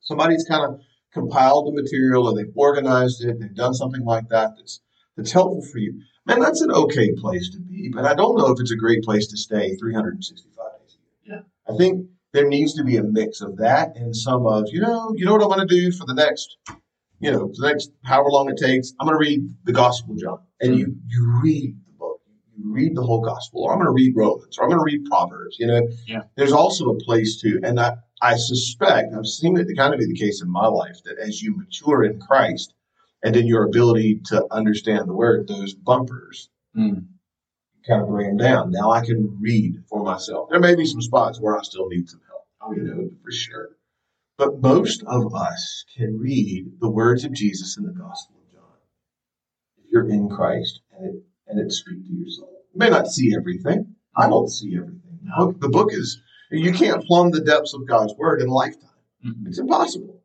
Somebody's 0.00 0.44
kind 0.44 0.64
of 0.64 0.80
compiled 1.18 1.66
the 1.66 1.82
material 1.82 2.28
and 2.28 2.38
they've 2.38 2.54
organized 2.54 3.24
it. 3.24 3.40
They've 3.40 3.54
done 3.54 3.74
something 3.74 4.04
like 4.04 4.28
that 4.28 4.52
that's 4.56 4.80
that's 5.16 5.32
helpful 5.32 5.62
for 5.62 5.78
you. 5.78 6.00
Man, 6.26 6.40
that's 6.40 6.60
an 6.60 6.70
okay 6.70 7.12
place 7.12 7.50
to 7.50 7.60
be, 7.60 7.90
but 7.92 8.04
I 8.04 8.14
don't 8.14 8.36
know 8.36 8.52
if 8.52 8.60
it's 8.60 8.70
a 8.70 8.76
great 8.76 9.02
place 9.02 9.26
to 9.28 9.36
stay 9.36 9.74
365 9.76 10.64
days 10.80 10.96
a 10.96 11.28
year. 11.28 11.36
Yeah. 11.36 11.72
I 11.72 11.76
think 11.76 12.06
there 12.32 12.46
needs 12.46 12.74
to 12.74 12.84
be 12.84 12.98
a 12.98 13.02
mix 13.02 13.40
of 13.40 13.56
that 13.56 13.96
and 13.96 14.14
some 14.14 14.46
of 14.46 14.64
you 14.68 14.80
know 14.80 15.12
you 15.16 15.24
know 15.24 15.32
what 15.32 15.42
I'm 15.42 15.48
going 15.48 15.66
to 15.66 15.74
do 15.74 15.90
for 15.90 16.06
the 16.06 16.14
next 16.14 16.56
you 17.20 17.32
know, 17.32 17.50
the 17.52 17.66
next 17.66 17.90
however 18.04 18.30
long 18.30 18.48
it 18.48 18.56
takes, 18.56 18.92
I'm 18.98 19.06
going 19.06 19.18
to 19.18 19.24
read 19.28 19.40
the 19.64 19.72
Gospel 19.72 20.14
of 20.14 20.20
John. 20.20 20.38
And 20.60 20.78
you, 20.78 20.96
you 21.06 21.40
read 21.42 21.74
the 21.74 21.74
book, 21.74 21.76
you 21.86 21.87
read 22.62 22.94
the 22.96 23.02
whole 23.02 23.20
Gospel, 23.20 23.64
or 23.64 23.72
I'm 23.72 23.78
going 23.78 23.86
to 23.86 23.92
read 23.92 24.14
Romans, 24.16 24.58
or 24.58 24.64
I'm 24.64 24.70
going 24.70 24.80
to 24.80 24.84
read 24.84 25.04
Proverbs. 25.06 25.56
You 25.58 25.66
know, 25.68 25.88
Yeah. 26.06 26.22
there's 26.36 26.52
also 26.52 26.90
a 26.90 26.98
place 26.98 27.40
to, 27.42 27.60
and 27.62 27.78
I, 27.78 27.94
I 28.22 28.36
suspect, 28.36 29.14
I've 29.14 29.26
seen 29.26 29.56
it 29.58 29.66
to 29.66 29.74
kind 29.74 29.94
of 29.94 30.00
be 30.00 30.06
the 30.06 30.14
case 30.18 30.42
in 30.42 30.50
my 30.50 30.66
life, 30.66 30.96
that 31.04 31.18
as 31.18 31.40
you 31.42 31.56
mature 31.56 32.04
in 32.04 32.18
Christ 32.20 32.74
and 33.22 33.36
in 33.36 33.46
your 33.46 33.64
ability 33.64 34.20
to 34.26 34.46
understand 34.52 35.08
the 35.08 35.14
Word, 35.14 35.48
those 35.48 35.74
bumpers 35.74 36.48
Mm. 36.76 37.06
kind 37.86 38.02
of 38.02 38.08
bring 38.08 38.28
them 38.28 38.36
down. 38.36 38.70
Now 38.70 38.90
I 38.90 39.04
can 39.04 39.38
read 39.40 39.82
for 39.88 40.02
myself. 40.04 40.50
There 40.50 40.60
may 40.60 40.74
be 40.74 40.84
some 40.84 41.00
spots 41.00 41.40
where 41.40 41.56
I 41.58 41.62
still 41.62 41.88
need 41.88 42.08
some 42.08 42.20
help. 42.28 42.42
Oh, 42.60 42.72
you 42.72 42.82
know, 42.82 43.10
for 43.24 43.30
sure. 43.32 43.70
But 44.36 44.60
most 44.60 45.02
of 45.04 45.34
us 45.34 45.84
can 45.96 46.18
read 46.18 46.66
the 46.80 46.90
words 46.90 47.24
of 47.24 47.32
Jesus 47.32 47.76
in 47.78 47.84
the 47.84 47.92
Gospel 47.92 48.36
of 48.36 48.52
John. 48.52 48.76
If 49.78 49.90
you're 49.90 50.08
in 50.08 50.28
Christ 50.28 50.80
and 50.96 51.16
it 51.16 51.22
and 51.48 51.58
it 51.60 51.72
speaks 51.72 52.06
to 52.08 52.14
your 52.14 52.28
soul. 52.28 52.64
You 52.72 52.78
may 52.78 52.90
not 52.90 53.06
see 53.08 53.34
everything. 53.36 53.94
I 54.16 54.28
don't 54.28 54.48
see 54.48 54.74
everything. 54.76 55.18
The 55.24 55.32
book, 55.44 55.60
the 55.60 55.68
book 55.68 55.92
is 55.92 56.20
you 56.50 56.72
can't 56.72 57.04
plumb 57.04 57.30
the 57.30 57.40
depths 57.40 57.74
of 57.74 57.86
God's 57.86 58.14
word 58.16 58.40
in 58.40 58.48
a 58.48 58.54
lifetime. 58.54 58.88
Mhm. 59.26 59.46
It's 59.46 59.58
impossible. 59.58 60.22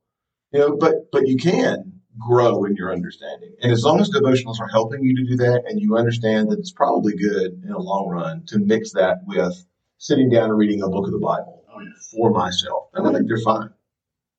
You 0.51 0.59
know, 0.59 0.77
but 0.77 1.12
but 1.12 1.27
you 1.27 1.38
can 1.38 1.99
grow 2.19 2.63
in 2.65 2.75
your 2.75 2.93
understanding. 2.93 3.53
And 3.62 3.71
as 3.71 3.83
long 3.83 3.99
as 3.99 4.09
devotionals 4.12 4.59
are 4.59 4.67
helping 4.67 5.03
you 5.03 5.15
to 5.15 5.23
do 5.31 5.36
that 5.38 5.63
and 5.67 5.79
you 5.81 5.97
understand 5.97 6.51
that 6.51 6.59
it's 6.59 6.71
probably 6.71 7.15
good 7.15 7.53
in 7.63 7.69
the 7.69 7.79
long 7.79 8.07
run 8.07 8.43
to 8.47 8.59
mix 8.59 8.91
that 8.93 9.21
with 9.25 9.65
sitting 9.97 10.29
down 10.29 10.49
and 10.49 10.57
reading 10.57 10.83
a 10.83 10.89
book 10.89 11.05
of 11.07 11.12
the 11.12 11.19
Bible 11.19 11.63
Oh, 11.75 11.79
yeah. 11.81 11.89
for 12.12 12.29
myself. 12.29 12.89
And 12.93 13.07
I 13.07 13.13
think 13.13 13.27
they're 13.27 13.38
fine. 13.39 13.69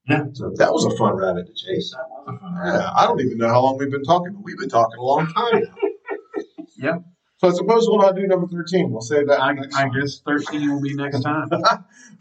Yeah. 0.08 0.26
So 0.34 0.52
that 0.56 0.72
was 0.72 0.84
a 0.84 0.90
fun 0.96 1.14
rabbit 1.16 1.46
to 1.46 1.52
chase. 1.52 1.90
That 1.96 2.06
was 2.10 2.36
a 2.36 2.38
fun 2.38 2.54
Yeah, 2.64 2.90
I 2.94 3.06
don't 3.06 3.20
even 3.20 3.38
know 3.38 3.48
how 3.48 3.62
long 3.62 3.76
we've 3.78 3.90
been 3.90 4.04
talking, 4.04 4.34
but 4.34 4.44
we've 4.44 4.58
been 4.58 4.68
talking 4.68 4.98
a 4.98 5.02
long 5.02 5.26
time 5.26 5.62
Yep. 6.84 7.04
So 7.38 7.48
I 7.48 7.52
suppose 7.52 7.86
we'll 7.88 7.98
not 7.98 8.14
do 8.14 8.26
number 8.26 8.46
13. 8.46 8.90
We'll 8.90 9.00
save 9.00 9.26
that 9.26 9.40
I, 9.40 9.50
I 9.74 9.88
guess 9.88 10.20
13 10.24 10.72
will 10.72 10.80
be 10.80 10.94
next 10.94 11.20
time. 11.24 11.48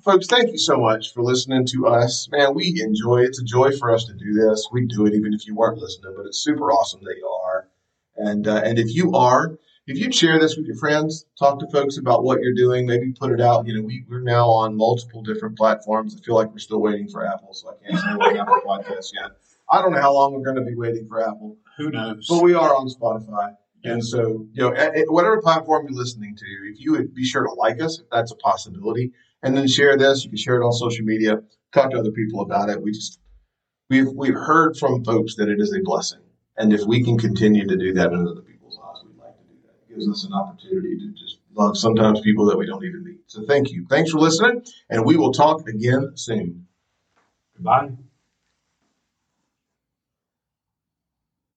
Folks, 0.03 0.27
thank 0.27 0.51
you 0.51 0.57
so 0.57 0.77
much 0.77 1.13
for 1.13 1.21
listening 1.21 1.65
to 1.67 1.87
us. 1.87 2.27
Man, 2.31 2.55
we 2.55 2.81
enjoy 2.83 3.19
it. 3.19 3.27
It's 3.27 3.39
a 3.41 3.45
joy 3.45 3.71
for 3.77 3.93
us 3.93 4.05
to 4.05 4.13
do 4.13 4.33
this. 4.33 4.67
We 4.71 4.85
do 4.87 5.05
it 5.05 5.13
even 5.13 5.33
if 5.33 5.45
you 5.45 5.55
weren't 5.55 5.77
listening, 5.77 6.13
but 6.17 6.25
it's 6.25 6.43
super 6.43 6.71
awesome 6.71 7.01
that 7.03 7.15
you 7.17 7.27
are. 7.27 7.67
And 8.15 8.47
uh, 8.47 8.61
and 8.65 8.79
if 8.79 8.93
you 8.93 9.13
are, 9.13 9.57
if 9.85 9.97
you 9.97 10.11
share 10.11 10.39
this 10.39 10.55
with 10.55 10.65
your 10.65 10.77
friends, 10.77 11.25
talk 11.37 11.59
to 11.59 11.67
folks 11.67 11.97
about 11.97 12.23
what 12.23 12.41
you're 12.41 12.53
doing, 12.53 12.85
maybe 12.85 13.11
put 13.11 13.31
it 13.31 13.41
out. 13.41 13.67
You 13.67 13.75
know, 13.75 13.81
we, 13.85 14.05
we're 14.09 14.21
now 14.21 14.47
on 14.49 14.75
multiple 14.75 15.21
different 15.23 15.57
platforms. 15.57 16.15
I 16.15 16.23
feel 16.23 16.35
like 16.35 16.51
we're 16.51 16.59
still 16.59 16.81
waiting 16.81 17.07
for 17.07 17.25
Apple, 17.25 17.53
so 17.53 17.69
I 17.69 17.87
can't 17.87 17.99
say 17.99 18.07
we're 18.17 18.41
Apple 18.41 18.61
Podcasts 18.67 19.11
yet. 19.13 19.31
I 19.71 19.81
don't 19.81 19.91
know 19.93 20.01
how 20.01 20.13
long 20.13 20.33
we're 20.33 20.43
going 20.43 20.57
to 20.57 20.69
be 20.69 20.75
waiting 20.75 21.07
for 21.07 21.21
Apple, 21.21 21.57
Who 21.77 21.89
knows? 21.89 22.27
but 22.27 22.43
we 22.43 22.53
are 22.53 22.75
on 22.75 22.87
Spotify. 22.87 23.55
And 23.83 24.05
so, 24.05 24.47
you 24.53 24.61
know, 24.61 24.73
at, 24.73 24.95
at 24.95 25.11
whatever 25.11 25.41
platform 25.41 25.87
you're 25.87 25.97
listening 25.97 26.35
to, 26.37 26.45
if 26.71 26.79
you 26.79 26.93
would 26.93 27.13
be 27.13 27.25
sure 27.25 27.43
to 27.43 27.53
like 27.53 27.81
us, 27.81 27.99
if 27.99 28.09
that's 28.09 28.31
a 28.31 28.35
possibility, 28.35 29.11
and 29.41 29.55
then 29.57 29.67
share 29.67 29.97
this. 29.97 30.23
You 30.23 30.29
can 30.29 30.37
share 30.37 30.61
it 30.61 30.65
on 30.65 30.71
social 30.71 31.05
media. 31.05 31.41
Talk 31.73 31.91
to 31.91 31.99
other 31.99 32.11
people 32.11 32.41
about 32.41 32.69
it. 32.69 32.81
We 32.81 32.91
just 32.91 33.19
we've 33.89 34.07
we've 34.15 34.35
heard 34.35 34.77
from 34.77 35.03
folks 35.03 35.35
that 35.35 35.49
it 35.49 35.59
is 35.59 35.73
a 35.73 35.81
blessing, 35.83 36.21
and 36.57 36.71
if 36.73 36.81
we 36.85 37.03
can 37.03 37.17
continue 37.17 37.67
to 37.67 37.75
do 37.75 37.93
that 37.93 38.13
in 38.13 38.27
other 38.27 38.41
people's 38.41 38.77
lives, 38.77 39.01
we'd 39.05 39.17
like 39.17 39.37
to 39.37 39.43
do 39.43 39.55
that. 39.65 39.91
It 39.91 39.95
gives 39.95 40.07
us 40.07 40.23
an 40.23 40.33
opportunity 40.33 40.97
to 40.99 41.11
just 41.11 41.39
love 41.53 41.77
sometimes 41.77 42.21
people 42.21 42.45
that 42.45 42.57
we 42.57 42.65
don't 42.65 42.85
even 42.85 43.03
meet. 43.03 43.19
So 43.27 43.43
thank 43.47 43.71
you. 43.71 43.85
Thanks 43.89 44.11
for 44.11 44.19
listening, 44.19 44.63
and 44.89 45.05
we 45.05 45.17
will 45.17 45.33
talk 45.33 45.67
again 45.67 46.11
soon. 46.15 46.67
Goodbye. 47.55 47.91